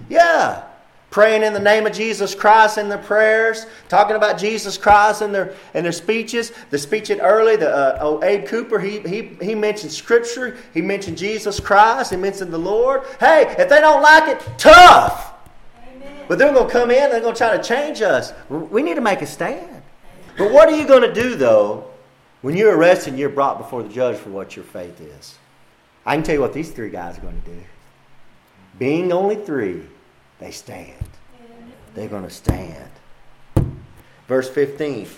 yeah 0.09 0.68
praying 1.11 1.43
in 1.43 1.53
the 1.53 1.61
name 1.61 1.87
of 1.87 1.93
Jesus 1.93 2.35
Christ 2.35 2.79
in 2.79 2.89
their 2.89 2.99
prayers, 2.99 3.67
talking 3.89 4.17
about 4.17 4.39
Jesus 4.39 4.77
Christ 4.77 5.23
in 5.23 5.33
their 5.33 5.55
in 5.75 5.83
their 5.83 5.93
speeches. 5.93 6.53
The 6.71 6.79
speech 6.79 7.11
at 7.11 7.21
early, 7.21 7.57
the 7.57 7.75
uh, 7.75 7.99
oh, 8.01 8.23
Abe 8.23 8.47
Cooper, 8.47 8.79
he, 8.79 9.01
he 9.01 9.37
he 9.41 9.55
mentioned 9.55 9.93
Scripture, 9.93 10.57
he 10.75 10.83
mentioned 10.83 11.17
Jesus 11.17 11.61
Christ, 11.61 12.11
he 12.11 12.17
mentioned 12.17 12.53
the 12.53 12.59
Lord. 12.59 13.03
Hey, 13.21 13.55
if 13.59 13.69
they 13.69 13.81
don't 13.81 14.03
like 14.03 14.29
it, 14.29 14.47
tough. 14.59 15.35
Amen. 15.97 16.25
But 16.29 16.39
they're 16.39 16.53
going 16.53 16.67
to 16.67 16.73
come 16.73 16.91
in, 16.91 17.11
they're 17.11 17.21
going 17.21 17.35
to 17.35 17.39
try 17.39 17.57
to 17.57 17.63
change 17.63 18.03
us. 18.03 18.33
We 18.49 18.83
need 18.83 18.95
to 18.95 19.01
make 19.01 19.23
a 19.23 19.27
stand. 19.27 19.83
But 20.37 20.53
what 20.53 20.69
are 20.69 20.77
you 20.77 20.87
going 20.87 21.03
to 21.03 21.13
do 21.13 21.35
though 21.37 21.91
when 22.43 22.57
you're 22.57 22.77
arrested 22.77 23.11
and 23.11 23.19
you're 23.19 23.29
brought 23.29 23.59
before 23.59 23.83
the 23.83 23.89
judge 23.89 24.17
for 24.17 24.31
what 24.31 24.57
your 24.57 24.65
faith 24.65 25.01
is? 25.01 25.37
I 26.07 26.15
can 26.15 26.23
tell 26.23 26.35
you 26.35 26.41
what 26.41 26.53
these 26.53 26.71
three 26.71 26.91
guys 26.91 27.19
are 27.19 27.23
going 27.23 27.43
to 27.43 27.51
do. 27.51 27.61
Being 28.79 29.13
only 29.13 29.37
three 29.37 29.83
they 30.39 30.51
stand. 30.51 30.95
They're 31.95 32.09
going 32.09 32.25
to 32.25 32.31
stand. 32.31 32.91
Verse 34.27 34.49
15. 34.49 35.09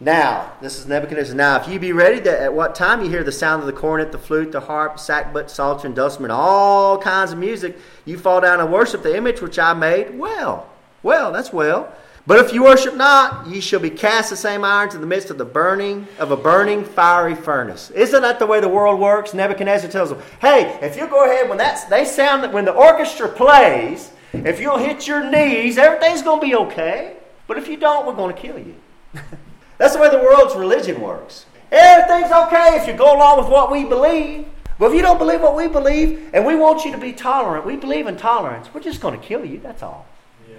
Now, 0.00 0.52
this 0.60 0.78
is 0.78 0.86
Nebuchadnezzar. 0.86 1.36
Now, 1.36 1.60
if 1.60 1.68
you 1.68 1.78
be 1.78 1.92
ready, 1.92 2.28
at 2.28 2.52
what 2.52 2.74
time 2.74 3.02
you 3.02 3.08
hear 3.08 3.22
the 3.22 3.32
sound 3.32 3.60
of 3.60 3.66
the 3.66 3.72
cornet, 3.72 4.10
the 4.10 4.18
flute, 4.18 4.52
the 4.52 4.60
harp, 4.60 4.96
sackbut, 4.96 5.48
psalter, 5.48 5.86
and 5.86 5.94
dulcimer, 5.94 6.30
all 6.30 6.98
kinds 6.98 7.32
of 7.32 7.38
music, 7.38 7.78
you 8.04 8.18
fall 8.18 8.40
down 8.40 8.60
and 8.60 8.72
worship 8.72 9.02
the 9.02 9.16
image 9.16 9.40
which 9.40 9.58
I 9.58 9.72
made. 9.72 10.18
Well, 10.18 10.68
well, 11.02 11.30
that's 11.30 11.52
well. 11.52 11.94
But 12.26 12.38
if 12.38 12.52
you 12.54 12.64
worship 12.64 12.96
not, 12.96 13.46
ye 13.46 13.60
shall 13.60 13.80
be 13.80 13.90
cast 13.90 14.30
the 14.30 14.36
same 14.36 14.64
iron 14.64 14.88
to 14.90 14.98
the 14.98 15.06
midst 15.06 15.30
of 15.30 15.36
the 15.36 15.44
burning 15.44 16.08
of 16.18 16.30
a 16.30 16.36
burning 16.36 16.82
fiery 16.82 17.34
furnace. 17.34 17.90
Isn't 17.90 18.22
that 18.22 18.38
the 18.38 18.46
way 18.46 18.60
the 18.60 18.68
world 18.68 18.98
works? 18.98 19.34
Nebuchadnezzar 19.34 19.90
tells 19.90 20.08
them, 20.08 20.20
"Hey, 20.40 20.78
if 20.80 20.96
you 20.96 21.06
go 21.06 21.24
ahead 21.24 21.50
when 21.50 21.58
that's 21.58 21.84
they 21.84 22.06
sound 22.06 22.50
when 22.52 22.64
the 22.64 22.72
orchestra 22.72 23.28
plays, 23.28 24.10
if 24.46 24.60
you'll 24.60 24.78
hit 24.78 25.06
your 25.06 25.28
knees, 25.28 25.78
everything's 25.78 26.22
going 26.22 26.40
to 26.40 26.46
be 26.46 26.54
okay. 26.54 27.16
But 27.46 27.58
if 27.58 27.68
you 27.68 27.76
don't, 27.76 28.06
we're 28.06 28.14
going 28.14 28.34
to 28.34 28.40
kill 28.40 28.58
you. 28.58 28.74
That's 29.78 29.94
the 29.94 30.00
way 30.00 30.10
the 30.10 30.18
world's 30.18 30.54
religion 30.54 31.00
works. 31.00 31.46
Everything's 31.70 32.32
okay 32.32 32.78
if 32.80 32.86
you 32.86 32.94
go 32.94 33.16
along 33.16 33.38
with 33.38 33.48
what 33.48 33.70
we 33.70 33.84
believe. 33.84 34.46
But 34.78 34.86
if 34.86 34.94
you 34.94 35.02
don't 35.02 35.18
believe 35.18 35.40
what 35.40 35.56
we 35.56 35.68
believe, 35.68 36.30
and 36.32 36.44
we 36.44 36.56
want 36.56 36.84
you 36.84 36.92
to 36.92 36.98
be 36.98 37.12
tolerant, 37.12 37.64
we 37.64 37.76
believe 37.76 38.06
in 38.06 38.16
tolerance, 38.16 38.72
we're 38.74 38.80
just 38.80 39.00
going 39.00 39.18
to 39.18 39.24
kill 39.24 39.44
you. 39.44 39.60
That's 39.60 39.82
all. 39.82 40.06
Yeah. 40.48 40.56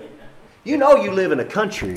You 0.63 0.77
know 0.77 1.03
you 1.03 1.11
live 1.11 1.31
in 1.31 1.39
a 1.39 1.45
country 1.45 1.93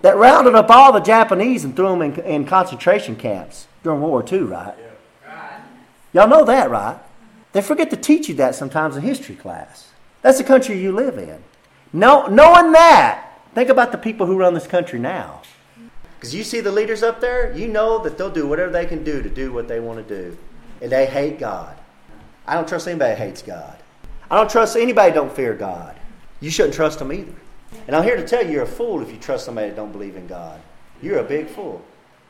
that 0.00 0.16
rounded 0.16 0.54
up 0.54 0.70
all 0.70 0.92
the 0.92 1.00
Japanese 1.00 1.64
and 1.64 1.76
threw 1.76 1.90
them 1.90 2.02
in, 2.02 2.20
in 2.20 2.44
concentration 2.44 3.14
camps 3.14 3.66
during 3.82 4.00
World 4.00 4.10
War 4.10 4.24
II, 4.40 4.46
right? 4.46 4.74
Yeah. 4.78 4.86
Y'all 6.12 6.28
know 6.28 6.44
that, 6.44 6.70
right? 6.70 6.98
They 7.52 7.62
forget 7.62 7.90
to 7.90 7.96
teach 7.96 8.28
you 8.28 8.34
that 8.36 8.54
sometimes 8.54 8.96
in 8.96 9.02
history 9.02 9.36
class. 9.36 9.89
That's 10.22 10.38
the 10.38 10.44
country 10.44 10.80
you 10.80 10.92
live 10.92 11.18
in. 11.18 11.42
No, 11.92 12.26
knowing 12.26 12.72
that, 12.72 13.40
think 13.54 13.68
about 13.68 13.92
the 13.92 13.98
people 13.98 14.26
who 14.26 14.36
run 14.36 14.54
this 14.54 14.66
country 14.66 14.98
now. 14.98 15.42
Because 16.16 16.34
you 16.34 16.44
see 16.44 16.60
the 16.60 16.70
leaders 16.70 17.02
up 17.02 17.20
there, 17.20 17.56
you 17.56 17.66
know 17.66 17.98
that 17.98 18.18
they'll 18.18 18.30
do 18.30 18.46
whatever 18.46 18.70
they 18.70 18.86
can 18.86 19.02
do 19.02 19.22
to 19.22 19.30
do 19.30 19.52
what 19.52 19.68
they 19.68 19.80
want 19.80 20.06
to 20.06 20.14
do. 20.22 20.36
And 20.82 20.92
they 20.92 21.06
hate 21.06 21.38
God. 21.38 21.76
I 22.46 22.54
don't 22.54 22.68
trust 22.68 22.86
anybody 22.86 23.14
that 23.14 23.18
hates 23.18 23.42
God. 23.42 23.76
I 24.30 24.36
don't 24.36 24.50
trust 24.50 24.76
anybody 24.76 25.10
that 25.10 25.16
don't 25.16 25.32
fear 25.32 25.54
God. 25.54 25.96
You 26.40 26.50
shouldn't 26.50 26.74
trust 26.74 26.98
them 26.98 27.12
either. 27.12 27.32
And 27.86 27.96
I'm 27.96 28.02
here 28.02 28.16
to 28.16 28.26
tell 28.26 28.44
you, 28.44 28.52
you're 28.52 28.62
a 28.64 28.66
fool 28.66 29.00
if 29.02 29.10
you 29.10 29.18
trust 29.18 29.44
somebody 29.44 29.68
that 29.68 29.76
don't 29.76 29.92
believe 29.92 30.16
in 30.16 30.26
God. 30.26 30.60
You're 31.02 31.18
a 31.18 31.24
big 31.24 31.48
fool. 31.48 31.82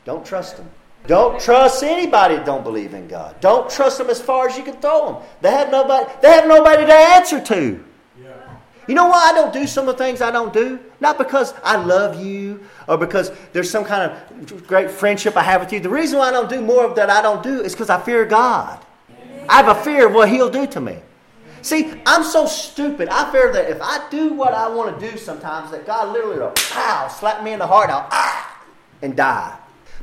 Don't 0.05 0.25
trust 0.25 0.57
them. 0.57 0.69
Don't 1.07 1.39
trust 1.41 1.83
anybody 1.83 2.35
that 2.35 2.45
don't 2.45 2.63
believe 2.63 2.93
in 2.93 3.07
God. 3.07 3.39
Don't 3.41 3.69
trust 3.69 3.97
them 3.97 4.09
as 4.09 4.21
far 4.21 4.47
as 4.47 4.57
you 4.57 4.63
can 4.63 4.75
throw 4.75 5.13
them. 5.13 5.23
They 5.41 5.51
have 5.51 5.71
nobody, 5.71 6.09
they 6.21 6.29
have 6.29 6.47
nobody 6.47 6.85
to 6.85 6.93
answer 6.93 7.41
to. 7.41 7.83
You 8.87 8.95
know 8.95 9.07
why 9.07 9.29
I 9.29 9.33
don't 9.33 9.53
do 9.53 9.67
some 9.67 9.87
of 9.87 9.97
the 9.97 10.03
things 10.03 10.21
I 10.21 10.31
don't 10.31 10.51
do? 10.51 10.79
Not 10.99 11.17
because 11.17 11.53
I 11.63 11.77
love 11.77 12.23
you 12.23 12.65
or 12.87 12.97
because 12.97 13.31
there's 13.53 13.69
some 13.69 13.85
kind 13.85 14.11
of 14.11 14.67
great 14.67 14.89
friendship 14.89 15.37
I 15.37 15.43
have 15.43 15.61
with 15.61 15.71
you. 15.71 15.79
The 15.79 15.89
reason 15.89 16.19
why 16.19 16.29
I 16.29 16.31
don't 16.31 16.49
do 16.49 16.61
more 16.61 16.83
of 16.83 16.95
that 16.95 17.09
I 17.09 17.21
don't 17.21 17.43
do 17.43 17.61
is 17.61 17.73
because 17.73 17.89
I 17.89 18.01
fear 18.01 18.25
God. 18.25 18.83
I 19.47 19.61
have 19.61 19.77
a 19.77 19.83
fear 19.83 20.07
of 20.07 20.13
what 20.13 20.29
He'll 20.29 20.49
do 20.49 20.65
to 20.67 20.81
me. 20.81 20.97
See, 21.61 21.93
I'm 22.07 22.23
so 22.23 22.47
stupid. 22.47 23.07
I 23.09 23.31
fear 23.31 23.53
that 23.53 23.69
if 23.69 23.79
I 23.81 24.07
do 24.09 24.33
what 24.33 24.53
I 24.53 24.67
want 24.67 24.99
to 24.99 25.11
do 25.11 25.15
sometimes, 25.17 25.71
that 25.71 25.85
God 25.85 26.11
literally 26.11 26.39
will 26.39 26.53
pow, 26.71 27.07
slap 27.07 27.43
me 27.43 27.53
in 27.53 27.59
the 27.59 27.67
heart, 27.67 27.89
I'll 27.91 28.07
ah, 28.11 28.65
and 29.03 29.15
die. 29.15 29.57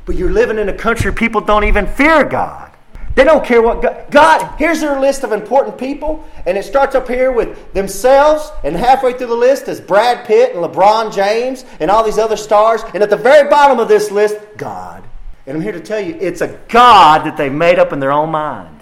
But 0.09 0.17
you're 0.17 0.31
living 0.31 0.57
in 0.57 0.69
a 0.69 0.73
country 0.73 1.13
people 1.13 1.39
don't 1.39 1.65
even 1.65 1.85
fear 1.85 2.23
God. 2.23 2.71
They 3.13 3.23
don't 3.23 3.45
care 3.45 3.61
what 3.61 3.83
God, 3.83 4.09
God. 4.09 4.55
Here's 4.57 4.79
their 4.79 4.99
list 4.99 5.23
of 5.23 5.31
important 5.31 5.77
people, 5.77 6.27
and 6.47 6.57
it 6.57 6.65
starts 6.65 6.95
up 6.95 7.07
here 7.07 7.31
with 7.31 7.73
themselves, 7.73 8.51
and 8.63 8.75
halfway 8.75 9.13
through 9.13 9.27
the 9.27 9.35
list 9.35 9.67
is 9.67 9.79
Brad 9.79 10.25
Pitt 10.25 10.55
and 10.55 10.65
LeBron 10.65 11.13
James 11.13 11.63
and 11.79 11.91
all 11.91 12.03
these 12.03 12.17
other 12.17 12.37
stars, 12.37 12.81
and 12.95 13.03
at 13.03 13.11
the 13.11 13.17
very 13.17 13.47
bottom 13.51 13.77
of 13.77 13.87
this 13.87 14.09
list, 14.09 14.39
God. 14.57 15.03
And 15.45 15.55
I'm 15.55 15.61
here 15.61 15.73
to 15.73 15.79
tell 15.79 15.99
you, 15.99 16.17
it's 16.19 16.41
a 16.41 16.59
God 16.69 17.23
that 17.27 17.37
they 17.37 17.51
made 17.51 17.77
up 17.77 17.93
in 17.93 17.99
their 17.99 18.11
own 18.11 18.31
mind. 18.31 18.81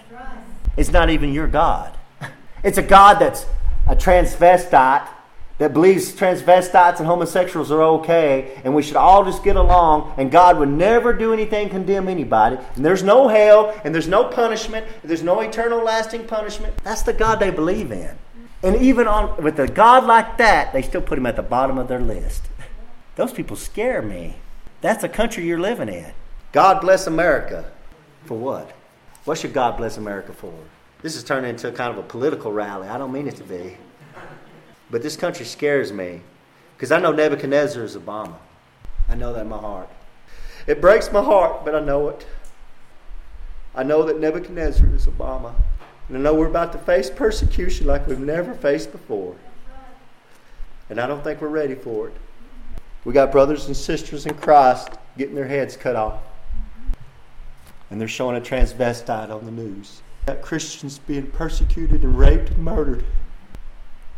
It's 0.78 0.94
not 0.94 1.10
even 1.10 1.34
your 1.34 1.48
God. 1.48 1.94
It's 2.64 2.78
a 2.78 2.84
God 2.84 3.16
that's 3.16 3.46
a 3.86 3.98
transvestite 3.98 5.10
that 5.58 5.74
believes 5.74 6.14
transvestites 6.14 7.00
and 7.00 7.08
homosexuals 7.08 7.72
are 7.72 7.82
okay 7.82 8.62
and 8.64 8.76
we 8.76 8.84
should 8.84 8.96
all 8.96 9.26
just 9.26 9.44
get 9.44 9.56
along 9.56 10.14
and 10.18 10.32
God 10.32 10.60
would 10.60 10.70
never 10.70 11.14
do 11.14 11.34
anything 11.34 11.70
condemn 11.70 12.08
anybody. 12.08 12.58
And 12.76 12.86
there's 12.86 13.04
no 13.04 13.28
hell 13.28 13.80
and 13.84 13.94
there's 13.94 14.08
no 14.08 14.26
punishment 14.26 14.86
and 15.02 15.10
there's 15.10 15.24
no 15.24 15.40
eternal 15.40 15.84
lasting 15.84 16.28
punishment. 16.28 16.76
That's 16.84 17.02
the 17.02 17.14
God 17.14 17.40
they 17.40 17.50
believe 17.50 17.92
in. 17.92 18.16
And 18.64 18.76
even 18.78 19.08
on 19.08 19.42
with 19.44 19.60
a 19.60 19.68
God 19.68 20.06
like 20.06 20.38
that 20.38 20.74
they 20.74 20.82
still 20.82 21.02
put 21.02 21.18
him 21.18 21.26
at 21.26 21.36
the 21.36 21.44
bottom 21.44 21.78
of 21.78 21.88
their 21.88 22.02
list. 22.02 22.44
Those 23.16 23.34
people 23.34 23.56
scare 23.56 24.02
me. 24.02 24.36
That's 24.82 25.02
the 25.02 25.10
country 25.10 25.46
you're 25.46 25.60
living 25.60 25.90
in. 25.90 26.14
God 26.52 26.82
bless 26.82 27.08
America. 27.08 27.72
For 28.26 28.38
what? 28.38 28.72
What 29.26 29.40
should 29.40 29.54
God 29.54 29.78
bless 29.78 29.98
America 29.98 30.34
for? 30.34 30.54
This 31.02 31.16
is 31.16 31.24
turning 31.24 31.50
into 31.50 31.72
kind 31.72 31.92
of 31.92 31.98
a 31.98 32.08
political 32.08 32.52
rally. 32.52 32.88
I 32.88 32.98
don't 32.98 33.12
mean 33.12 33.28
it 33.28 33.36
to 33.38 33.44
be 33.44 33.78
but 34.90 35.02
this 35.02 35.16
country 35.16 35.46
scares 35.46 35.92
me 35.92 36.22
because 36.76 36.92
I 36.92 37.00
know 37.00 37.12
Nebuchadnezzar 37.12 37.84
is 37.84 37.96
Obama. 37.96 38.36
I 39.10 39.16
know 39.16 39.34
that 39.34 39.42
in 39.42 39.50
my 39.50 39.58
heart. 39.58 39.90
It 40.66 40.82
breaks 40.82 41.12
my 41.12 41.24
heart, 41.24 41.64
but 41.66 41.76
I 41.76 41.80
know 41.80 42.10
it. 42.10 42.26
I 43.74 43.84
know 43.84 44.04
that 44.04 44.20
Nebuchadnezzar 44.20 44.88
is 44.94 45.06
Obama. 45.06 45.54
And 46.08 46.18
I 46.18 46.22
know 46.22 46.34
we're 46.34 46.48
about 46.48 46.72
to 46.72 46.78
face 46.78 47.10
persecution 47.10 47.86
like 47.86 48.08
we've 48.08 48.20
never 48.20 48.54
faced 48.54 48.92
before. 48.92 49.36
And 50.90 51.00
I 51.00 51.08
don't 51.08 51.24
think 51.24 51.42
we're 51.42 51.50
ready 51.50 51.76
for 51.76 52.08
it. 52.08 52.14
We 53.04 53.14
got 53.14 53.32
brothers 53.32 53.68
and 53.68 53.76
sisters 53.76 54.26
in 54.26 54.34
Christ 54.36 54.90
getting 55.18 55.36
their 55.36 55.48
heads 55.48 55.76
cut 55.76 55.96
off. 55.96 56.22
And 57.90 58.00
they're 58.00 58.08
showing 58.08 58.38
a 58.38 58.42
transvestite 58.42 59.30
on 59.30 59.46
the 59.46 59.52
news. 59.52 60.02
Got 60.26 60.42
Christians 60.42 61.00
being 61.00 61.28
persecuted 61.28 62.04
and 62.04 62.18
raped 62.18 62.52
and 62.52 62.64
murdered. 62.64 63.06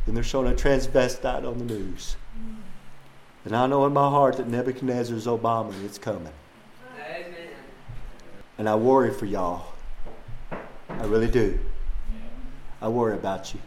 And 0.10 0.18
they're 0.18 0.24
showing 0.24 0.52
a 0.52 0.56
transvestite 0.56 1.48
on 1.48 1.60
the 1.60 1.66
news. 1.66 2.16
And 3.46 3.56
I 3.56 3.68
know 3.68 3.86
in 3.86 3.94
my 3.94 4.10
heart 4.10 4.38
that 4.38 4.48
Nebuchadnezzar 4.48 5.16
is 5.16 5.28
Obama 5.28 5.72
it's 5.86 6.00
coming. 6.00 6.34
Amen. 7.00 7.50
And 8.58 8.68
I 8.68 8.74
worry 8.74 9.14
for 9.14 9.28
y'all. 9.28 9.72
I 10.52 11.04
really 11.04 11.28
do. 11.28 11.60
I 12.82 12.88
worry 12.88 13.14
about 13.14 13.54
you. 13.54 13.60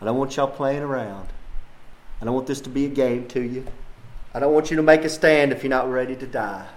I 0.00 0.04
don't 0.04 0.16
want 0.16 0.36
y'all 0.36 0.46
playing 0.46 0.84
around. 0.84 1.30
I 2.22 2.24
don't 2.24 2.34
want 2.34 2.46
this 2.46 2.60
to 2.60 2.70
be 2.70 2.84
a 2.84 2.88
game 2.88 3.26
to 3.26 3.40
you. 3.40 3.66
I 4.32 4.38
don't 4.38 4.54
want 4.54 4.70
you 4.70 4.76
to 4.76 4.84
make 4.84 5.02
a 5.02 5.08
stand 5.08 5.50
if 5.50 5.64
you're 5.64 5.70
not 5.70 5.90
ready 5.90 6.14
to 6.14 6.26
die. 6.28 6.68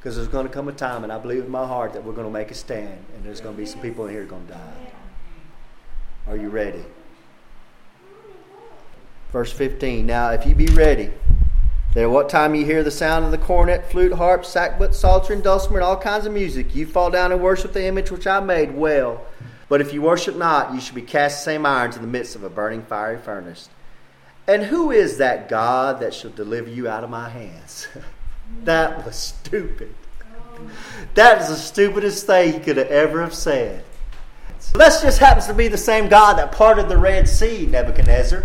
Because 0.00 0.16
there's 0.16 0.26
going 0.26 0.48
to 0.48 0.52
come 0.52 0.66
a 0.66 0.72
time, 0.72 1.04
and 1.04 1.12
I 1.12 1.18
believe 1.20 1.44
in 1.44 1.50
my 1.50 1.64
heart 1.64 1.92
that 1.92 2.02
we're 2.02 2.12
going 2.12 2.26
to 2.26 2.32
make 2.32 2.50
a 2.50 2.54
stand, 2.54 3.04
and 3.14 3.24
there's 3.24 3.40
going 3.40 3.54
to 3.54 3.62
be 3.62 3.66
some 3.66 3.80
people 3.80 4.06
in 4.06 4.14
here 4.14 4.24
going 4.24 4.48
to 4.48 4.54
die. 4.54 4.92
Are 6.26 6.36
you 6.36 6.48
ready? 6.48 6.84
Verse 9.32 9.52
15. 9.52 10.06
Now, 10.06 10.30
if 10.30 10.46
you 10.46 10.54
be 10.54 10.66
ready, 10.66 11.10
then 11.94 12.10
what 12.10 12.28
time 12.28 12.54
you 12.54 12.64
hear 12.64 12.82
the 12.82 12.90
sound 12.90 13.24
of 13.24 13.30
the 13.30 13.38
cornet, 13.38 13.90
flute, 13.90 14.12
harp, 14.12 14.42
sackbut, 14.42 14.94
psaltery, 14.94 15.36
and 15.36 15.42
dulcimer, 15.42 15.78
and 15.78 15.84
all 15.84 15.96
kinds 15.96 16.26
of 16.26 16.32
music, 16.32 16.74
you 16.74 16.86
fall 16.86 17.10
down 17.10 17.32
and 17.32 17.42
worship 17.42 17.72
the 17.72 17.86
image 17.86 18.10
which 18.10 18.26
I 18.26 18.40
made. 18.40 18.74
Well, 18.74 19.24
but 19.68 19.80
if 19.80 19.92
you 19.92 20.02
worship 20.02 20.36
not, 20.36 20.74
you 20.74 20.80
shall 20.80 20.94
be 20.94 21.02
cast 21.02 21.38
the 21.38 21.52
same 21.52 21.66
iron 21.66 21.90
to 21.92 21.98
the 21.98 22.06
midst 22.06 22.36
of 22.36 22.44
a 22.44 22.50
burning 22.50 22.82
fiery 22.82 23.18
furnace. 23.18 23.68
And 24.46 24.64
who 24.64 24.90
is 24.90 25.18
that 25.18 25.48
God 25.48 26.00
that 26.00 26.14
shall 26.14 26.30
deliver 26.30 26.70
you 26.70 26.86
out 26.86 27.02
of 27.02 27.10
my 27.10 27.28
hands? 27.28 27.88
that 28.64 29.04
was 29.04 29.16
stupid. 29.16 29.94
That 31.14 31.42
is 31.42 31.48
the 31.48 31.56
stupidest 31.56 32.26
thing 32.26 32.52
he 32.52 32.58
could 32.60 32.76
have 32.76 32.88
ever 32.88 33.22
have 33.22 33.34
said. 33.34 33.84
So 34.58 34.78
this 34.78 35.02
just 35.02 35.18
happens 35.18 35.46
to 35.46 35.54
be 35.54 35.68
the 35.68 35.78
same 35.78 36.08
God 36.08 36.38
that 36.38 36.52
parted 36.52 36.88
the 36.88 36.98
Red 36.98 37.28
Sea, 37.28 37.66
Nebuchadnezzar. 37.66 38.44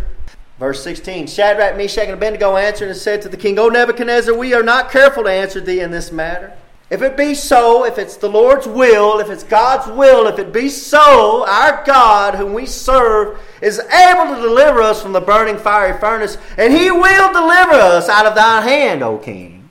Verse 0.61 0.83
16 0.83 1.25
Shadrach, 1.25 1.75
Meshach, 1.75 2.03
and 2.03 2.13
Abednego 2.13 2.55
answered 2.55 2.89
and 2.89 2.95
said 2.95 3.23
to 3.23 3.29
the 3.29 3.35
king, 3.35 3.57
O 3.57 3.69
Nebuchadnezzar, 3.69 4.37
we 4.37 4.53
are 4.53 4.61
not 4.61 4.91
careful 4.91 5.23
to 5.23 5.29
answer 5.31 5.59
thee 5.59 5.79
in 5.79 5.89
this 5.89 6.11
matter. 6.11 6.55
If 6.91 7.01
it 7.01 7.17
be 7.17 7.33
so, 7.33 7.83
if 7.83 7.97
it's 7.97 8.15
the 8.15 8.29
Lord's 8.29 8.67
will, 8.67 9.17
if 9.17 9.31
it's 9.31 9.43
God's 9.43 9.87
will, 9.87 10.27
if 10.27 10.37
it 10.37 10.53
be 10.53 10.69
so, 10.69 11.47
our 11.47 11.83
God, 11.83 12.35
whom 12.35 12.53
we 12.53 12.67
serve, 12.67 13.39
is 13.59 13.79
able 13.79 14.35
to 14.35 14.39
deliver 14.39 14.83
us 14.83 15.01
from 15.01 15.13
the 15.13 15.19
burning 15.19 15.57
fiery 15.57 15.99
furnace, 15.99 16.37
and 16.59 16.71
he 16.71 16.91
will 16.91 17.33
deliver 17.33 17.73
us 17.73 18.07
out 18.07 18.27
of 18.27 18.35
thine 18.35 18.61
hand, 18.61 19.01
O 19.01 19.17
king. 19.17 19.67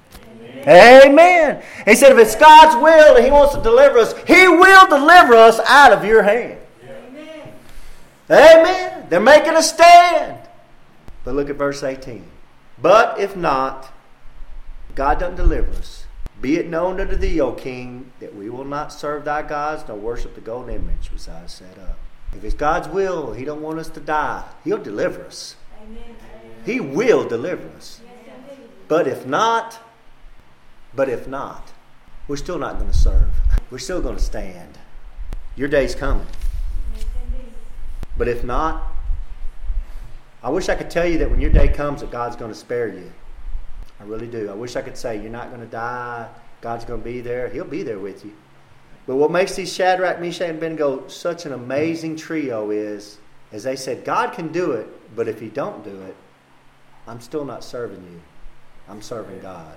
Amen. 0.62 1.02
Amen. 1.06 1.62
He 1.84 1.94
said, 1.94 2.10
if 2.10 2.18
it's 2.18 2.34
God's 2.34 2.74
will 2.82 3.14
and 3.14 3.24
he 3.24 3.30
wants 3.30 3.54
to 3.54 3.62
deliver 3.62 3.98
us, 3.98 4.12
he 4.26 4.48
will 4.48 4.88
deliver 4.88 5.34
us 5.34 5.60
out 5.68 5.92
of 5.92 6.04
your 6.04 6.24
hand. 6.24 6.58
Amen. 6.82 7.52
Amen. 8.28 9.06
They're 9.08 9.20
making 9.20 9.54
a 9.54 9.62
stand. 9.62 10.39
But 11.24 11.34
look 11.34 11.50
at 11.50 11.56
verse 11.56 11.82
18. 11.82 12.24
But 12.80 13.18
if 13.18 13.36
not, 13.36 13.92
God 14.94 15.18
doesn't 15.20 15.36
deliver 15.36 15.70
us. 15.72 16.06
Be 16.40 16.56
it 16.56 16.68
known 16.68 17.00
unto 17.00 17.16
thee, 17.16 17.40
O 17.40 17.52
king, 17.52 18.12
that 18.18 18.34
we 18.34 18.48
will 18.48 18.64
not 18.64 18.92
serve 18.92 19.24
thy 19.24 19.42
gods 19.42 19.84
nor 19.86 19.96
worship 19.96 20.34
the 20.34 20.40
golden 20.40 20.74
image 20.74 21.12
which 21.12 21.26
thou 21.26 21.34
hast 21.34 21.58
set 21.58 21.78
up. 21.78 21.98
If 22.34 22.44
it's 22.44 22.54
God's 22.54 22.88
will, 22.88 23.34
He 23.34 23.44
don't 23.44 23.60
want 23.60 23.78
us 23.78 23.88
to 23.90 24.00
die. 24.00 24.44
He'll 24.64 24.82
deliver 24.82 25.24
us. 25.24 25.56
Amen. 25.82 26.16
He 26.64 26.80
will 26.80 27.28
deliver 27.28 27.68
us. 27.76 28.00
But 28.88 29.06
if 29.06 29.26
not, 29.26 29.78
but 30.94 31.08
if 31.08 31.28
not, 31.28 31.72
we're 32.26 32.36
still 32.36 32.58
not 32.58 32.78
going 32.78 32.90
to 32.90 32.96
serve. 32.96 33.28
We're 33.70 33.78
still 33.78 34.00
going 34.00 34.16
to 34.16 34.22
stand. 34.22 34.78
Your 35.56 35.68
day's 35.68 35.94
coming. 35.94 36.26
But 38.16 38.28
if 38.28 38.44
not, 38.44 38.89
I 40.42 40.50
wish 40.50 40.68
I 40.68 40.74
could 40.74 40.90
tell 40.90 41.06
you 41.06 41.18
that 41.18 41.30
when 41.30 41.40
your 41.40 41.50
day 41.50 41.68
comes 41.68 42.00
that 42.00 42.10
God's 42.10 42.36
going 42.36 42.50
to 42.50 42.56
spare 42.56 42.88
you. 42.88 43.12
I 44.00 44.04
really 44.04 44.26
do. 44.26 44.48
I 44.48 44.54
wish 44.54 44.76
I 44.76 44.82
could 44.82 44.96
say 44.96 45.20
you're 45.20 45.30
not 45.30 45.48
going 45.48 45.60
to 45.60 45.66
die. 45.66 46.28
God's 46.62 46.84
going 46.84 47.00
to 47.00 47.04
be 47.04 47.20
there. 47.20 47.48
He'll 47.48 47.64
be 47.64 47.82
there 47.82 47.98
with 47.98 48.24
you. 48.24 48.32
But 49.06 49.16
what 49.16 49.30
makes 49.30 49.54
these 49.54 49.72
Shadrach, 49.72 50.20
Meshach, 50.20 50.48
and 50.48 50.58
Abednego 50.58 51.08
such 51.08 51.44
an 51.44 51.52
amazing 51.52 52.16
trio 52.16 52.70
is, 52.70 53.18
as 53.52 53.64
they 53.64 53.76
said, 53.76 54.04
God 54.04 54.32
can 54.32 54.52
do 54.52 54.72
it, 54.72 54.86
but 55.16 55.28
if 55.28 55.40
He 55.40 55.48
don't 55.48 55.84
do 55.84 56.02
it, 56.02 56.16
I'm 57.06 57.20
still 57.20 57.44
not 57.44 57.64
serving 57.64 58.02
you. 58.02 58.20
I'm 58.88 59.02
serving 59.02 59.40
God. 59.40 59.76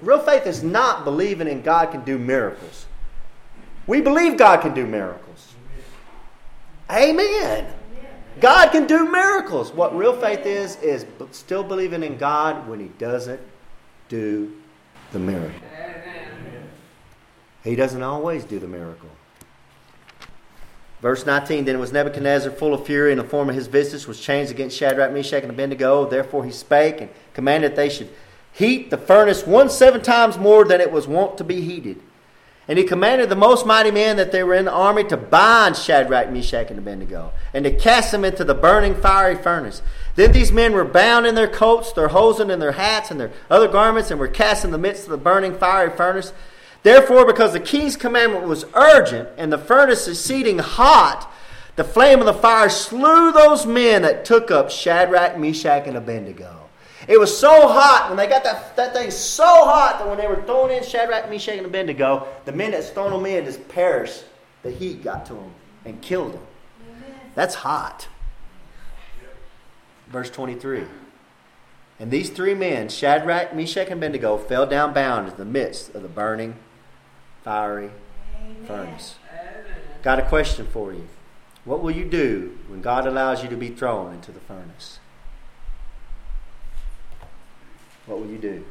Real 0.00 0.18
faith 0.18 0.46
is 0.46 0.62
not 0.62 1.04
believing 1.04 1.46
in 1.46 1.62
God 1.62 1.92
can 1.92 2.04
do 2.04 2.18
miracles. 2.18 2.86
We 3.86 4.00
believe 4.00 4.36
God 4.36 4.60
can 4.60 4.74
do 4.74 4.86
miracles. 4.86 5.54
Amen. 6.90 7.72
God 8.40 8.72
can 8.72 8.86
do 8.86 9.10
miracles. 9.10 9.72
What 9.72 9.96
real 9.96 10.18
faith 10.18 10.46
is, 10.46 10.76
is 10.76 11.06
still 11.32 11.62
believing 11.62 12.02
in 12.02 12.16
God 12.16 12.68
when 12.68 12.80
He 12.80 12.88
doesn't 12.98 13.40
do 14.08 14.52
the 15.12 15.18
miracle. 15.18 15.60
He 17.64 17.76
doesn't 17.76 18.02
always 18.02 18.44
do 18.44 18.58
the 18.58 18.66
miracle. 18.66 19.08
Verse 21.00 21.26
19 21.26 21.64
Then 21.64 21.78
was 21.78 21.92
Nebuchadnezzar 21.92 22.52
full 22.52 22.74
of 22.74 22.86
fury, 22.86 23.12
and 23.12 23.20
the 23.20 23.24
form 23.24 23.48
of 23.48 23.54
his 23.54 23.66
visage 23.66 24.06
was 24.06 24.20
changed 24.20 24.50
against 24.50 24.76
Shadrach, 24.76 25.12
Meshach, 25.12 25.42
and 25.42 25.50
Abednego. 25.50 26.08
Therefore 26.08 26.44
he 26.44 26.52
spake 26.52 27.00
and 27.00 27.10
commanded 27.34 27.72
that 27.72 27.76
they 27.76 27.88
should 27.88 28.08
heat 28.52 28.90
the 28.90 28.98
furnace 28.98 29.46
one 29.46 29.68
seven 29.68 30.00
times 30.00 30.38
more 30.38 30.64
than 30.64 30.80
it 30.80 30.92
was 30.92 31.06
wont 31.06 31.38
to 31.38 31.44
be 31.44 31.60
heated. 31.60 32.00
And 32.68 32.78
he 32.78 32.84
commanded 32.84 33.28
the 33.28 33.36
most 33.36 33.66
mighty 33.66 33.90
men 33.90 34.16
that 34.16 34.30
they 34.30 34.44
were 34.44 34.54
in 34.54 34.66
the 34.66 34.72
army 34.72 35.02
to 35.04 35.16
bind 35.16 35.76
Shadrach, 35.76 36.30
Meshach, 36.30 36.70
and 36.70 36.78
Abednego, 36.78 37.32
and 37.52 37.64
to 37.64 37.74
cast 37.74 38.12
them 38.12 38.24
into 38.24 38.44
the 38.44 38.54
burning 38.54 38.94
fiery 38.94 39.34
furnace. 39.34 39.82
Then 40.14 40.32
these 40.32 40.52
men 40.52 40.72
were 40.72 40.84
bound 40.84 41.26
in 41.26 41.34
their 41.34 41.48
coats, 41.48 41.92
their 41.92 42.08
hosen, 42.08 42.50
and 42.50 42.62
their 42.62 42.72
hats, 42.72 43.10
and 43.10 43.18
their 43.18 43.32
other 43.50 43.66
garments, 43.66 44.10
and 44.10 44.20
were 44.20 44.28
cast 44.28 44.64
in 44.64 44.70
the 44.70 44.78
midst 44.78 45.04
of 45.04 45.10
the 45.10 45.16
burning 45.16 45.56
fiery 45.56 45.90
furnace. 45.96 46.32
Therefore, 46.84 47.26
because 47.26 47.52
the 47.52 47.60
king's 47.60 47.96
commandment 47.96 48.46
was 48.46 48.64
urgent, 48.74 49.28
and 49.36 49.52
the 49.52 49.58
furnace 49.58 50.06
exceeding 50.06 50.58
hot, 50.58 51.32
the 51.74 51.84
flame 51.84 52.20
of 52.20 52.26
the 52.26 52.34
fire 52.34 52.68
slew 52.68 53.32
those 53.32 53.66
men 53.66 54.02
that 54.02 54.24
took 54.24 54.50
up 54.50 54.70
Shadrach, 54.70 55.36
Meshach, 55.36 55.86
and 55.86 55.96
Abednego. 55.96 56.61
It 57.08 57.18
was 57.18 57.36
so 57.36 57.68
hot 57.68 58.06
when 58.08 58.16
they 58.16 58.28
got 58.28 58.44
that, 58.44 58.76
that 58.76 58.92
thing 58.92 59.10
so 59.10 59.44
hot 59.44 59.98
that 59.98 60.08
when 60.08 60.18
they 60.18 60.26
were 60.26 60.42
thrown 60.42 60.70
in 60.70 60.84
Shadrach, 60.84 61.28
Meshach, 61.28 61.56
and 61.56 61.66
Abednego, 61.66 62.28
the 62.44 62.52
men 62.52 62.70
that 62.72 62.84
thrown 62.84 63.10
them 63.10 63.26
in 63.26 63.44
just 63.44 63.66
perished. 63.68 64.24
The 64.62 64.70
heat 64.70 65.02
got 65.02 65.26
to 65.26 65.34
them 65.34 65.50
and 65.84 66.00
killed 66.00 66.34
them. 66.34 66.46
That's 67.34 67.56
hot. 67.56 68.08
Verse 70.08 70.30
23. 70.30 70.84
And 71.98 72.10
these 72.10 72.30
three 72.30 72.54
men, 72.54 72.88
Shadrach, 72.88 73.54
Meshach, 73.54 73.88
and 73.88 73.94
Abednego, 73.94 74.36
fell 74.38 74.66
down 74.66 74.92
bound 74.92 75.28
in 75.28 75.36
the 75.36 75.44
midst 75.44 75.94
of 75.94 76.02
the 76.02 76.08
burning, 76.08 76.56
fiery 77.42 77.90
Amen. 78.36 78.66
furnace. 78.66 79.16
Got 80.02 80.18
a 80.18 80.22
question 80.22 80.66
for 80.66 80.92
you. 80.92 81.08
What 81.64 81.80
will 81.82 81.92
you 81.92 82.04
do 82.04 82.58
when 82.68 82.82
God 82.82 83.06
allows 83.06 83.42
you 83.42 83.48
to 83.48 83.56
be 83.56 83.68
thrown 83.68 84.12
into 84.12 84.32
the 84.32 84.40
furnace? 84.40 84.98
What 88.06 88.18
will 88.18 88.28
you 88.28 88.38
do? 88.38 88.64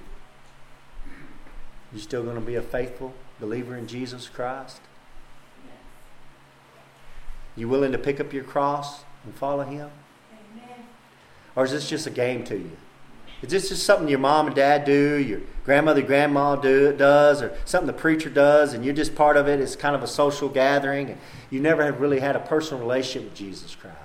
You 1.93 1.99
still 1.99 2.23
going 2.23 2.35
to 2.35 2.41
be 2.41 2.55
a 2.55 2.61
faithful 2.61 3.13
believer 3.39 3.75
in 3.75 3.87
Jesus 3.87 4.29
Christ? 4.29 4.81
You 7.55 7.67
willing 7.67 7.91
to 7.91 7.97
pick 7.97 8.19
up 8.19 8.31
your 8.31 8.43
cross 8.43 9.03
and 9.25 9.35
follow 9.35 9.63
Him? 9.63 9.89
Amen. 10.53 10.85
Or 11.55 11.65
is 11.65 11.71
this 11.71 11.89
just 11.89 12.07
a 12.07 12.11
game 12.11 12.43
to 12.45 12.57
you? 12.57 12.71
Is 13.41 13.49
this 13.49 13.69
just 13.69 13.83
something 13.83 14.07
your 14.07 14.19
mom 14.19 14.47
and 14.47 14.55
dad 14.55 14.85
do, 14.85 15.15
your 15.15 15.41
grandmother, 15.65 16.01
grandma 16.01 16.55
do 16.55 16.95
does, 16.95 17.41
or 17.41 17.57
something 17.65 17.87
the 17.87 17.93
preacher 17.93 18.29
does, 18.29 18.73
and 18.73 18.85
you're 18.85 18.93
just 18.93 19.15
part 19.15 19.35
of 19.35 19.47
it? 19.47 19.59
It's 19.59 19.75
kind 19.75 19.95
of 19.95 20.03
a 20.03 20.07
social 20.07 20.47
gathering, 20.47 21.09
and 21.09 21.19
you 21.49 21.59
never 21.59 21.83
have 21.83 21.99
really 21.99 22.19
had 22.19 22.35
a 22.35 22.39
personal 22.39 22.81
relationship 22.81 23.29
with 23.29 23.37
Jesus 23.37 23.75
Christ. 23.75 23.97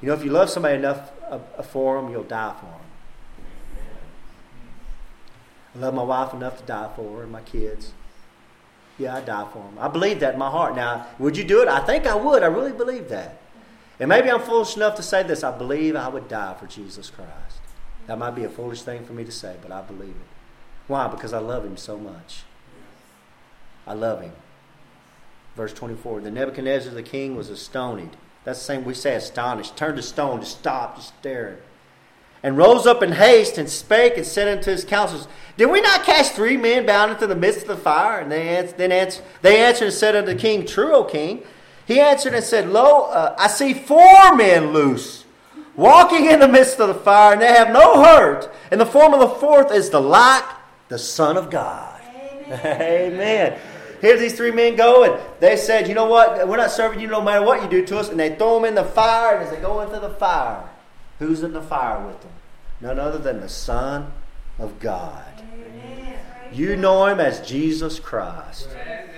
You 0.00 0.08
know, 0.08 0.14
if 0.14 0.24
you 0.24 0.30
love 0.30 0.48
somebody 0.48 0.76
enough 0.76 1.12
uh, 1.30 1.38
for 1.62 2.00
them, 2.00 2.10
you'll 2.10 2.24
die 2.24 2.54
for 2.58 2.66
them. 2.66 2.83
I 5.74 5.78
love 5.78 5.94
my 5.94 6.02
wife 6.02 6.32
enough 6.32 6.58
to 6.58 6.64
die 6.64 6.90
for 6.94 7.16
her 7.16 7.22
and 7.24 7.32
my 7.32 7.40
kids. 7.40 7.92
Yeah, 8.98 9.16
I 9.16 9.20
die 9.20 9.48
for 9.52 9.58
them. 9.58 9.76
I 9.78 9.88
believe 9.88 10.20
that 10.20 10.34
in 10.34 10.38
my 10.38 10.50
heart. 10.50 10.76
Now, 10.76 11.06
would 11.18 11.36
you 11.36 11.44
do 11.44 11.62
it? 11.62 11.68
I 11.68 11.80
think 11.80 12.06
I 12.06 12.14
would. 12.14 12.42
I 12.42 12.46
really 12.46 12.72
believe 12.72 13.08
that. 13.08 13.40
And 13.98 14.08
maybe 14.08 14.30
I'm 14.30 14.40
foolish 14.40 14.76
enough 14.76 14.94
to 14.96 15.02
say 15.02 15.22
this. 15.22 15.42
I 15.42 15.56
believe 15.56 15.96
I 15.96 16.08
would 16.08 16.28
die 16.28 16.54
for 16.54 16.66
Jesus 16.66 17.10
Christ. 17.10 17.60
That 18.06 18.18
might 18.18 18.32
be 18.32 18.44
a 18.44 18.48
foolish 18.48 18.82
thing 18.82 19.04
for 19.04 19.12
me 19.12 19.24
to 19.24 19.32
say, 19.32 19.56
but 19.62 19.72
I 19.72 19.82
believe 19.82 20.10
it. 20.10 20.28
Why? 20.86 21.08
Because 21.08 21.32
I 21.32 21.38
love 21.38 21.64
him 21.64 21.76
so 21.76 21.98
much. 21.98 22.42
I 23.86 23.94
love 23.94 24.20
him. 24.20 24.32
Verse 25.56 25.72
24 25.72 26.20
The 26.20 26.30
Nebuchadnezzar 26.30 26.92
the 26.92 27.02
king 27.02 27.36
was 27.36 27.48
astonished. 27.48 28.16
That's 28.44 28.58
the 28.58 28.64
same 28.64 28.84
we 28.84 28.94
say 28.94 29.14
astonished. 29.14 29.76
Turned 29.76 29.96
to 29.96 30.02
stone, 30.02 30.40
just 30.40 30.58
stopped, 30.58 30.98
just 30.98 31.14
staring. 31.20 31.58
And 32.44 32.58
rose 32.58 32.86
up 32.86 33.02
in 33.02 33.12
haste 33.12 33.56
and 33.56 33.70
spake 33.70 34.18
and 34.18 34.26
said 34.26 34.48
unto 34.48 34.70
his 34.70 34.84
counselors, 34.84 35.26
Did 35.56 35.70
we 35.70 35.80
not 35.80 36.04
cast 36.04 36.34
three 36.34 36.58
men 36.58 36.84
bound 36.84 37.10
into 37.10 37.26
the 37.26 37.34
midst 37.34 37.62
of 37.62 37.68
the 37.68 37.76
fire? 37.78 38.20
And 38.20 38.30
they 38.30 38.50
answered, 38.50 38.76
then 38.76 38.92
answered, 38.92 39.24
they 39.40 39.62
answered 39.64 39.86
and 39.86 39.94
said 39.94 40.14
unto 40.14 40.34
the 40.34 40.38
king, 40.38 40.66
True, 40.66 40.92
O 40.92 41.04
king. 41.04 41.42
He 41.86 41.98
answered 41.98 42.34
and 42.34 42.44
said, 42.44 42.68
Lo, 42.68 43.04
uh, 43.04 43.34
I 43.38 43.48
see 43.48 43.72
four 43.72 44.36
men 44.36 44.74
loose, 44.74 45.24
walking 45.74 46.26
in 46.26 46.38
the 46.38 46.46
midst 46.46 46.78
of 46.80 46.88
the 46.88 46.94
fire, 46.94 47.32
and 47.32 47.40
they 47.40 47.48
have 47.48 47.70
no 47.70 48.04
hurt. 48.04 48.54
And 48.70 48.78
the 48.78 48.84
form 48.84 49.14
of 49.14 49.20
the 49.20 49.36
fourth 49.36 49.72
is 49.72 49.88
the 49.88 50.00
like 50.00 50.44
the 50.88 50.98
Son 50.98 51.38
of 51.38 51.48
God. 51.48 51.98
Amen. 52.14 52.60
Amen. 52.82 53.58
Here 54.02 54.18
these 54.18 54.36
three 54.36 54.50
men 54.50 54.76
go, 54.76 55.04
and 55.04 55.18
they 55.40 55.56
said, 55.56 55.88
You 55.88 55.94
know 55.94 56.08
what? 56.08 56.46
We're 56.46 56.58
not 56.58 56.72
serving 56.72 57.00
you 57.00 57.06
no 57.06 57.22
matter 57.22 57.42
what 57.42 57.62
you 57.62 57.70
do 57.70 57.86
to 57.86 57.98
us. 57.98 58.10
And 58.10 58.20
they 58.20 58.34
throw 58.34 58.56
them 58.56 58.66
in 58.66 58.74
the 58.74 58.84
fire, 58.84 59.36
and 59.36 59.44
as 59.44 59.50
they 59.50 59.62
go 59.62 59.80
into 59.80 59.98
the 59.98 60.10
fire, 60.10 60.68
who's 61.18 61.42
in 61.42 61.54
the 61.54 61.62
fire 61.62 62.06
with 62.06 62.20
them? 62.20 62.32
None 62.84 62.98
other 62.98 63.16
than 63.16 63.40
the 63.40 63.48
Son 63.48 64.12
of 64.58 64.78
God. 64.78 65.24
Amen. 65.54 66.18
You 66.52 66.76
know 66.76 67.06
him 67.06 67.18
as 67.18 67.40
Jesus 67.40 67.98
Christ. 67.98 68.68
Amen. 68.72 69.08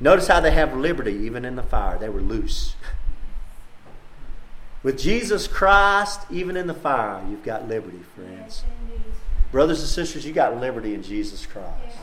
Notice 0.00 0.26
how 0.26 0.40
they 0.40 0.50
have 0.50 0.76
liberty 0.76 1.12
even 1.12 1.44
in 1.44 1.54
the 1.54 1.62
fire. 1.62 1.96
They 1.96 2.08
were 2.08 2.20
loose. 2.20 2.74
With 4.82 4.98
Jesus 4.98 5.46
Christ, 5.46 6.22
even 6.28 6.56
in 6.56 6.66
the 6.66 6.74
fire, 6.74 7.24
you've 7.30 7.44
got 7.44 7.68
liberty, 7.68 8.00
friends. 8.16 8.64
Brothers 9.52 9.78
and 9.78 9.88
sisters, 9.88 10.26
you 10.26 10.32
got 10.32 10.60
liberty 10.60 10.92
in 10.92 11.04
Jesus 11.04 11.46
Christ. 11.46 11.96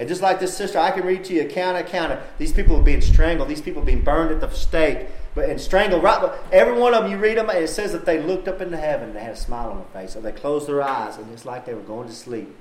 And 0.00 0.08
just 0.08 0.22
like 0.22 0.40
this 0.40 0.56
sister, 0.56 0.80
I 0.80 0.90
can 0.90 1.06
read 1.06 1.22
to 1.26 1.34
you 1.34 1.42
account 1.42 1.78
account. 1.78 2.10
Of 2.10 2.18
these 2.36 2.52
people 2.52 2.76
are 2.78 2.82
being 2.82 3.00
strangled. 3.00 3.48
These 3.48 3.62
people 3.62 3.82
are 3.82 3.86
being 3.86 4.02
burned 4.02 4.32
at 4.32 4.40
the 4.40 4.50
stake, 4.50 5.06
but 5.34 5.48
and 5.48 5.60
strangled. 5.60 6.02
Right, 6.02 6.30
every 6.52 6.78
one 6.78 6.94
of 6.94 7.02
them, 7.02 7.12
you 7.12 7.18
read 7.18 7.38
them, 7.38 7.48
and 7.48 7.58
it 7.58 7.68
says 7.68 7.92
that 7.92 8.04
they 8.04 8.22
looked 8.22 8.48
up 8.48 8.60
into 8.60 8.76
heaven 8.76 9.08
and 9.08 9.16
they 9.16 9.22
had 9.22 9.32
a 9.32 9.36
smile 9.36 9.70
on 9.70 9.78
their 9.78 10.02
face, 10.02 10.16
or 10.16 10.20
they 10.20 10.32
closed 10.32 10.68
their 10.68 10.82
eyes, 10.82 11.16
and 11.16 11.32
it's 11.32 11.44
like 11.44 11.64
they 11.64 11.74
were 11.74 11.80
going 11.80 12.08
to 12.08 12.14
sleep. 12.14 12.54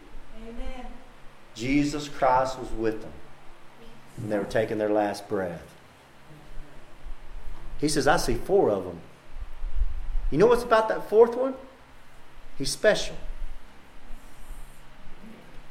Amen. 0.48 0.86
Jesus 1.56 2.08
Christ 2.08 2.58
was 2.58 2.70
with 2.72 3.02
them, 3.02 3.14
and 4.18 4.32
they 4.32 4.38
were 4.38 4.46
taking 4.46 4.78
their 4.78 4.90
last 4.90 5.28
breath. 5.28 5.64
He 7.80 7.90
says, 7.90 8.08
"I 8.08 8.18
see 8.18 8.36
four 8.36 8.70
of 8.70 8.86
them." 8.86 9.02
You 10.30 10.38
know 10.38 10.48
what's 10.48 10.64
about 10.64 10.88
that 10.90 11.10
fourth 11.10 11.36
one? 11.36 11.56
He's 12.58 12.72
special. 12.72 13.16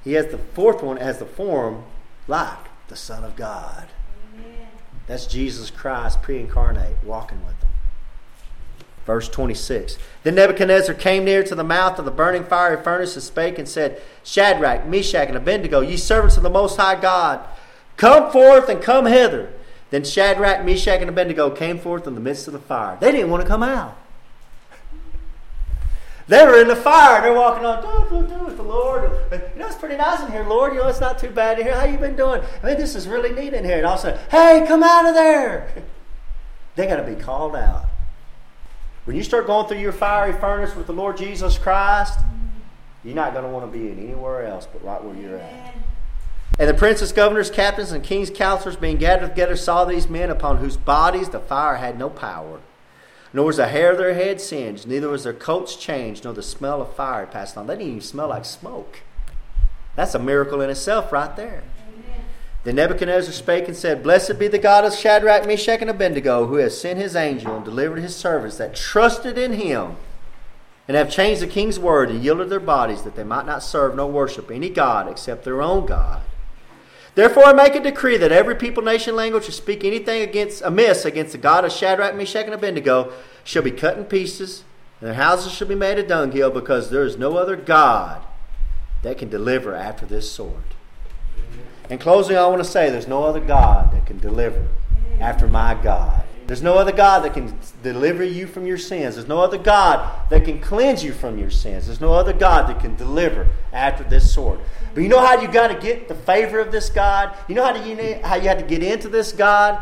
He 0.05 0.15
has 0.15 0.27
the 0.27 0.39
fourth 0.39 0.83
one 0.83 0.99
as 0.99 1.19
the 1.19 1.27
form 1.27 1.85
like 2.27 2.59
the 2.89 2.97
Son 2.97 3.23
of 3.23 3.37
God. 3.37 3.87
That's 5.11 5.27
Jesus 5.27 5.70
Christ 5.70 6.23
pre 6.23 6.38
incarnate 6.38 6.94
walking 7.03 7.44
with 7.44 7.59
them. 7.59 7.70
Verse 9.05 9.29
26. 9.29 9.99
Then 10.23 10.37
Nebuchadnezzar 10.37 10.94
came 10.94 11.25
near 11.25 11.42
to 11.42 11.57
the 11.57 11.64
mouth 11.64 11.99
of 11.99 12.05
the 12.05 12.12
burning 12.12 12.44
fiery 12.44 12.81
furnace 12.81 13.16
and 13.16 13.23
spake 13.25 13.59
and 13.59 13.68
said, 13.68 14.01
Shadrach, 14.23 14.87
Meshach, 14.87 15.27
and 15.27 15.37
Abednego, 15.37 15.81
ye 15.81 15.96
servants 15.96 16.37
of 16.37 16.44
the 16.44 16.49
Most 16.49 16.77
High 16.77 17.01
God, 17.01 17.40
come 17.96 18.31
forth 18.31 18.68
and 18.68 18.81
come 18.81 19.07
hither. 19.07 19.53
Then 19.90 20.05
Shadrach, 20.05 20.64
Meshach, 20.64 21.01
and 21.01 21.11
Abednego 21.11 21.51
came 21.51 21.81
forth 21.81 22.07
in 22.07 22.14
the 22.14 22.20
midst 22.20 22.46
of 22.46 22.53
the 22.53 22.61
fire. 22.61 22.96
They 23.01 23.11
didn't 23.11 23.31
want 23.31 23.42
to 23.42 23.49
come 23.49 23.64
out. 23.64 23.99
They 26.31 26.47
were 26.47 26.61
in 26.61 26.69
the 26.69 26.77
fire. 26.77 27.21
They're 27.23 27.35
walking 27.35 27.64
on, 27.64 27.83
do, 27.83 28.09
do, 28.09 28.25
do, 28.29 28.45
with 28.45 28.57
the 28.57 28.62
Lord. 28.62 29.11
You 29.33 29.59
know, 29.59 29.66
it's 29.66 29.75
pretty 29.75 29.97
nice 29.97 30.23
in 30.23 30.31
here, 30.31 30.45
Lord. 30.45 30.73
You 30.73 30.79
know, 30.79 30.87
it's 30.87 31.01
not 31.01 31.19
too 31.19 31.31
bad 31.31 31.59
in 31.59 31.66
here. 31.66 31.75
How 31.75 31.85
you 31.85 31.99
been 31.99 32.14
doing? 32.14 32.40
I 32.62 32.66
mean, 32.66 32.77
this 32.77 32.95
is 32.95 33.09
really 33.09 33.33
neat 33.33 33.53
in 33.53 33.64
here. 33.64 33.79
And 33.79 33.85
all 33.85 33.95
of 33.95 33.99
a 33.99 34.03
sudden, 34.03 34.21
hey, 34.31 34.64
come 34.69 34.85
out 34.85 35.07
of 35.07 35.14
there. 35.14 35.69
They 36.77 36.87
got 36.87 36.97
to 36.97 37.03
be 37.03 37.21
called 37.21 37.57
out. 37.57 37.87
When 39.05 39.16
you 39.16 39.25
start 39.25 39.49
going 39.49 39.66
through 39.66 39.81
your 39.81 39.93
fiery 39.93 40.33
furnace 40.33 40.75
with 40.77 40.87
the 40.87 40.93
Lord 40.93 41.16
Jesus 41.16 41.59
Christ, 41.59 42.21
you're 43.05 43.16
not 43.16 43.33
going 43.33 43.45
to 43.45 43.51
want 43.51 43.71
to 43.71 43.77
be 43.77 43.90
in 43.90 43.99
anywhere 43.99 44.47
else 44.47 44.69
but 44.73 44.83
right 44.83 45.03
where 45.03 45.16
you're 45.16 45.37
at. 45.37 45.75
And 46.61 46.71
the 46.71 46.75
princes, 46.75 47.12
governors, 47.12 47.51
captains, 47.51 47.90
and 47.90 48.05
king's 48.05 48.31
counselors 48.31 48.77
being 48.77 48.99
gathered 48.99 49.31
together 49.31 49.57
saw 49.57 49.85
these 49.85 50.09
men 50.09 50.31
upon 50.31 50.59
whose 50.59 50.77
bodies 50.77 51.29
the 51.29 51.40
fire 51.40 51.77
had 51.77 51.99
no 51.99 52.09
power 52.09 52.61
nor 53.33 53.47
was 53.47 53.59
the 53.59 53.69
hair 53.69 53.93
of 53.93 53.99
their 53.99 54.14
head 54.14 54.40
singed, 54.40 54.87
neither 54.87 55.09
was 55.09 55.25
their 55.25 55.33
coats 55.33 55.77
changed, 55.77 56.25
nor 56.25 56.33
the 56.33 56.43
smell 56.43 56.83
of 56.83 56.95
fire 56.95 57.27
passed 57.27 57.57
on. 57.57 57.66
They 57.66 57.75
didn't 57.75 57.88
even 57.88 58.01
smell 58.01 58.29
like 58.29 58.45
smoke. 58.45 59.01
That's 59.97 60.14
a 60.14 60.19
miracle 60.19 60.61
in 60.61 60.71
itself, 60.71 61.12
right 61.12 61.35
there. 61.37 61.62
Amen. 61.88 62.25
Then 62.64 62.77
Nebuchadnezzar 62.77 63.33
spake 63.33 63.69
and 63.69 63.77
said, 63.77 64.03
Blessed 64.03 64.38
be 64.38 64.49
the 64.49 64.59
God 64.59 64.85
of 64.85 64.95
Shadrach, 64.95 65.47
Meshach, 65.47 65.81
and 65.81 65.90
Abednego, 65.90 66.47
who 66.47 66.57
has 66.57 66.81
sent 66.81 66.99
his 66.99 67.14
angel 67.14 67.55
and 67.55 67.64
delivered 67.64 68.01
his 68.01 68.16
servants 68.16 68.57
that 68.57 68.75
trusted 68.75 69.38
in 69.38 69.53
him, 69.53 69.97
and 70.88 70.97
have 70.97 71.11
changed 71.11 71.40
the 71.40 71.47
king's 71.47 71.79
word 71.79 72.11
and 72.11 72.25
yielded 72.25 72.51
their 72.51 72.59
bodies, 72.59 73.03
that 73.03 73.14
they 73.14 73.25
might 73.25 73.47
not 73.47 73.62
serve 73.62 73.95
nor 73.95 74.11
worship 74.11 74.51
any 74.51 74.69
God 74.69 75.09
except 75.09 75.45
their 75.45 75.62
own 75.62 75.87
God. 75.87 76.23
Therefore, 77.14 77.46
I 77.46 77.53
make 77.53 77.75
a 77.75 77.81
decree 77.81 78.16
that 78.16 78.33
every 78.33 78.55
people, 78.55 78.83
nation, 78.83 79.16
language 79.16 79.46
who 79.46 79.53
speak 79.53 79.85
anything 79.85 80.23
against 80.23 80.62
amiss 80.62 81.05
against 81.05 81.33
the 81.33 81.38
God 81.38 81.64
of 81.64 81.73
Shadrach, 81.73 82.14
Meshach, 82.14 82.44
and 82.44 82.55
Abednego 82.55 83.12
shall 83.42 83.62
be 83.62 83.70
cut 83.70 83.99
in 83.99 84.05
pieces, 84.05 84.64
and 85.01 85.09
their 85.09 85.14
houses 85.14 85.53
shall 85.53 85.68
be 85.68 85.75
made 85.75 85.99
a 85.99 86.07
dunghill, 86.07 86.51
because 86.51 86.90
there 86.90 87.05
is 87.05 87.16
no 87.16 87.37
other 87.37 87.57
God 87.57 88.23
that 89.03 89.18
can 89.18 89.29
deliver 89.29 89.75
after 89.75 90.07
this 90.07 90.31
sort. 90.31 90.55
In 91.88 91.99
closing, 91.99 92.37
I 92.37 92.46
want 92.46 92.62
to 92.62 92.68
say 92.68 92.90
there's 92.90 93.09
no 93.09 93.25
other 93.25 93.40
God 93.40 93.92
that 93.92 94.07
can 94.07 94.18
deliver 94.18 94.68
after 95.18 95.49
my 95.49 95.75
God. 95.75 96.23
There's 96.51 96.65
no 96.65 96.79
other 96.79 96.91
God 96.91 97.23
that 97.23 97.33
can 97.33 97.57
deliver 97.81 98.25
you 98.25 98.49
from 98.49 98.67
your 98.67 98.77
sins. 98.77 99.15
There's 99.15 99.29
no 99.29 99.39
other 99.39 99.57
God 99.57 100.29
that 100.31 100.45
can 100.45 100.61
cleanse 100.61 101.05
you 101.05 101.13
from 101.13 101.39
your 101.39 101.49
sins. 101.49 101.87
There's 101.87 102.01
no 102.01 102.13
other 102.13 102.33
God 102.33 102.69
that 102.69 102.81
can 102.81 102.97
deliver 102.97 103.47
after 103.73 104.03
this 104.03 104.35
sort. 104.35 104.59
But 104.93 105.05
you 105.05 105.09
know 105.09 105.25
how 105.25 105.41
you 105.41 105.47
got 105.47 105.69
to 105.69 105.79
get 105.79 106.09
the 106.09 106.17
favor 106.17 106.59
of 106.59 106.73
this 106.73 106.91
God? 106.91 107.37
You 107.47 107.55
know 107.55 107.65
how, 107.65 107.77
you, 107.77 108.19
how 108.25 108.35
you 108.35 108.49
had 108.49 108.59
to 108.59 108.65
get 108.65 108.83
into 108.83 109.07
this 109.07 109.31
God? 109.31 109.81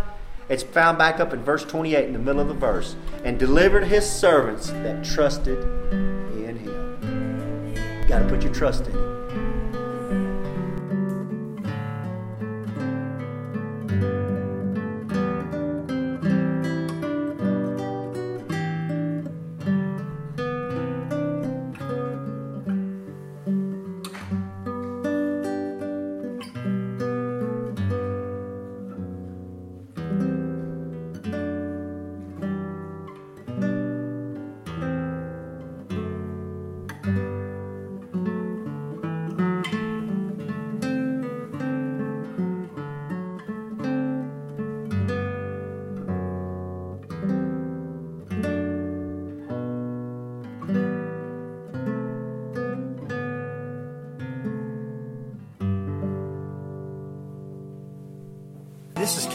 It's 0.51 0.63
found 0.63 0.99
back 0.99 1.21
up 1.21 1.33
in 1.33 1.43
verse 1.43 1.65
28 1.65 2.05
in 2.05 2.13
the 2.13 2.19
middle 2.19 2.43
of 2.43 2.49
the 2.49 2.53
verse. 2.53 2.97
And 3.25 3.39
delivered 3.39 3.85
his 3.85 4.05
servants 4.05 4.69
that 4.69 5.03
trusted 5.03 5.65
in 5.91 6.59
him. 6.59 8.03
You 8.03 8.09
got 8.11 8.19
to 8.19 8.29
put 8.29 8.43
your 8.43 8.53
trust 8.53 8.85
in 8.85 8.93
him. 8.93 9.18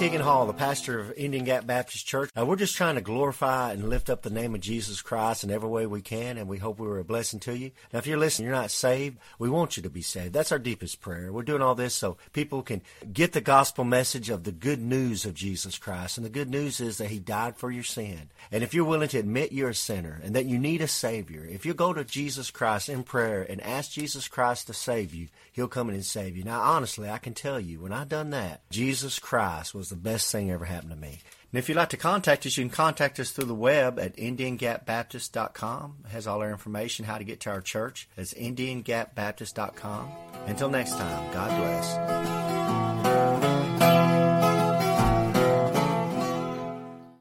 Keegan 0.04 0.20
Hall, 0.20 0.46
the 0.46 0.54
pastor 0.54 1.00
of 1.00 1.14
Indian 1.14 1.46
Gap 1.46 1.66
Baptist 1.66 2.06
Church. 2.06 2.30
Uh, 2.38 2.46
we're 2.46 2.58
just 2.58 2.76
trying 2.76 2.96
to 2.96 3.02
glorify 3.02 3.72
and 3.72 3.88
lift 3.88 4.10
up 4.10 4.22
the 4.22 4.30
name 4.30 4.54
of 4.54 4.60
Jesus 4.60 5.02
Christ 5.02 5.46
in 5.46 5.50
every 5.50 5.70
way 5.70 5.86
we 5.86 6.02
can, 6.02 6.38
and 6.38 6.50
we 6.50 6.58
hope 6.58 6.78
we 6.78 6.86
were 6.90 7.00
a 7.00 7.06
blessing 7.06 7.40
to 7.40 7.58
you. 7.58 7.72
Now, 7.94 8.00
if 8.00 8.06
you're 8.06 8.18
listening, 8.18 8.48
you're 8.48 8.56
not 8.56 8.70
saved, 8.70 9.18
we 9.40 9.50
want 9.50 9.78
you 9.78 9.84
to 9.84 9.90
be 9.90 10.02
saved. 10.02 10.34
That's 10.34 10.52
our 10.52 10.60
deepest 10.60 11.00
prayer. 11.00 11.32
We're 11.32 11.44
doing 11.44 11.62
all 11.62 11.74
this 11.74 11.96
so 11.96 12.18
people 12.34 12.64
can 12.64 12.82
get 13.14 13.32
the 13.32 13.40
gospel 13.40 13.86
message 13.86 14.30
of 14.30 14.44
the 14.44 14.52
good 14.52 14.82
news 14.82 15.24
of 15.24 15.36
Jesus 15.36 15.78
Christ. 15.78 16.18
And 16.18 16.26
the 16.26 16.30
good 16.30 16.50
news 16.50 16.82
is 16.82 16.98
that 16.98 17.10
He 17.10 17.20
died 17.20 17.56
for 17.56 17.72
your 17.72 17.84
sin. 17.84 18.30
And 18.52 18.62
if 18.62 18.74
you're 18.74 18.84
willing 18.84 19.08
to 19.08 19.20
admit 19.20 19.54
you're 19.54 19.70
a 19.70 19.74
sinner 19.74 20.20
and 20.22 20.36
that 20.36 20.48
you 20.48 20.60
need 20.60 20.82
a 20.82 20.88
Savior, 20.88 21.48
if 21.50 21.66
you 21.66 21.74
go 21.74 21.94
to 21.94 22.04
Jesus 22.04 22.52
Christ 22.52 22.90
in 22.90 23.04
prayer 23.04 23.42
and 23.42 23.62
ask 23.62 23.92
Jesus 23.92 24.28
Christ 24.28 24.68
to 24.68 24.74
save 24.74 25.14
you, 25.14 25.30
He'll 25.54 25.70
come 25.70 25.88
in 25.88 25.96
and 25.96 26.06
save 26.06 26.36
you. 26.36 26.44
Now, 26.44 26.60
honestly, 26.60 27.10
I 27.10 27.20
can 27.20 27.34
tell 27.34 27.60
you, 27.62 27.80
when 27.80 27.94
I've 27.94 28.10
done 28.10 28.32
that, 28.32 28.70
Jesus 28.70 29.18
Christ 29.18 29.63
was 29.72 29.90
the 29.90 29.96
best 29.96 30.32
thing 30.32 30.50
ever 30.50 30.66
happened 30.66 30.90
to 30.90 30.98
me. 30.98 31.20
And 31.52 31.60
if 31.60 31.70
you'd 31.70 31.76
like 31.76 31.90
to 31.90 31.98
contact 31.98 32.48
us, 32.48 32.58
you 32.58 32.64
can 32.64 32.72
contact 32.72 33.20
us 33.20 33.30
through 33.30 33.46
the 33.46 33.54
web 33.54 34.00
at 34.00 34.18
IndianGapBaptist.com. 34.18 35.98
It 36.06 36.10
has 36.10 36.26
all 36.26 36.42
our 36.42 36.50
information, 36.50 37.06
how 37.06 37.20
to 37.20 37.24
get 37.24 37.42
to 37.42 37.52
our 37.52 37.62
church. 37.62 38.10
It's 38.18 38.34
IndianGapBaptist.com. 38.34 40.12
Until 40.48 40.70
next 40.70 40.94
time, 40.98 41.34
God 41.34 41.50
bless. 41.60 42.83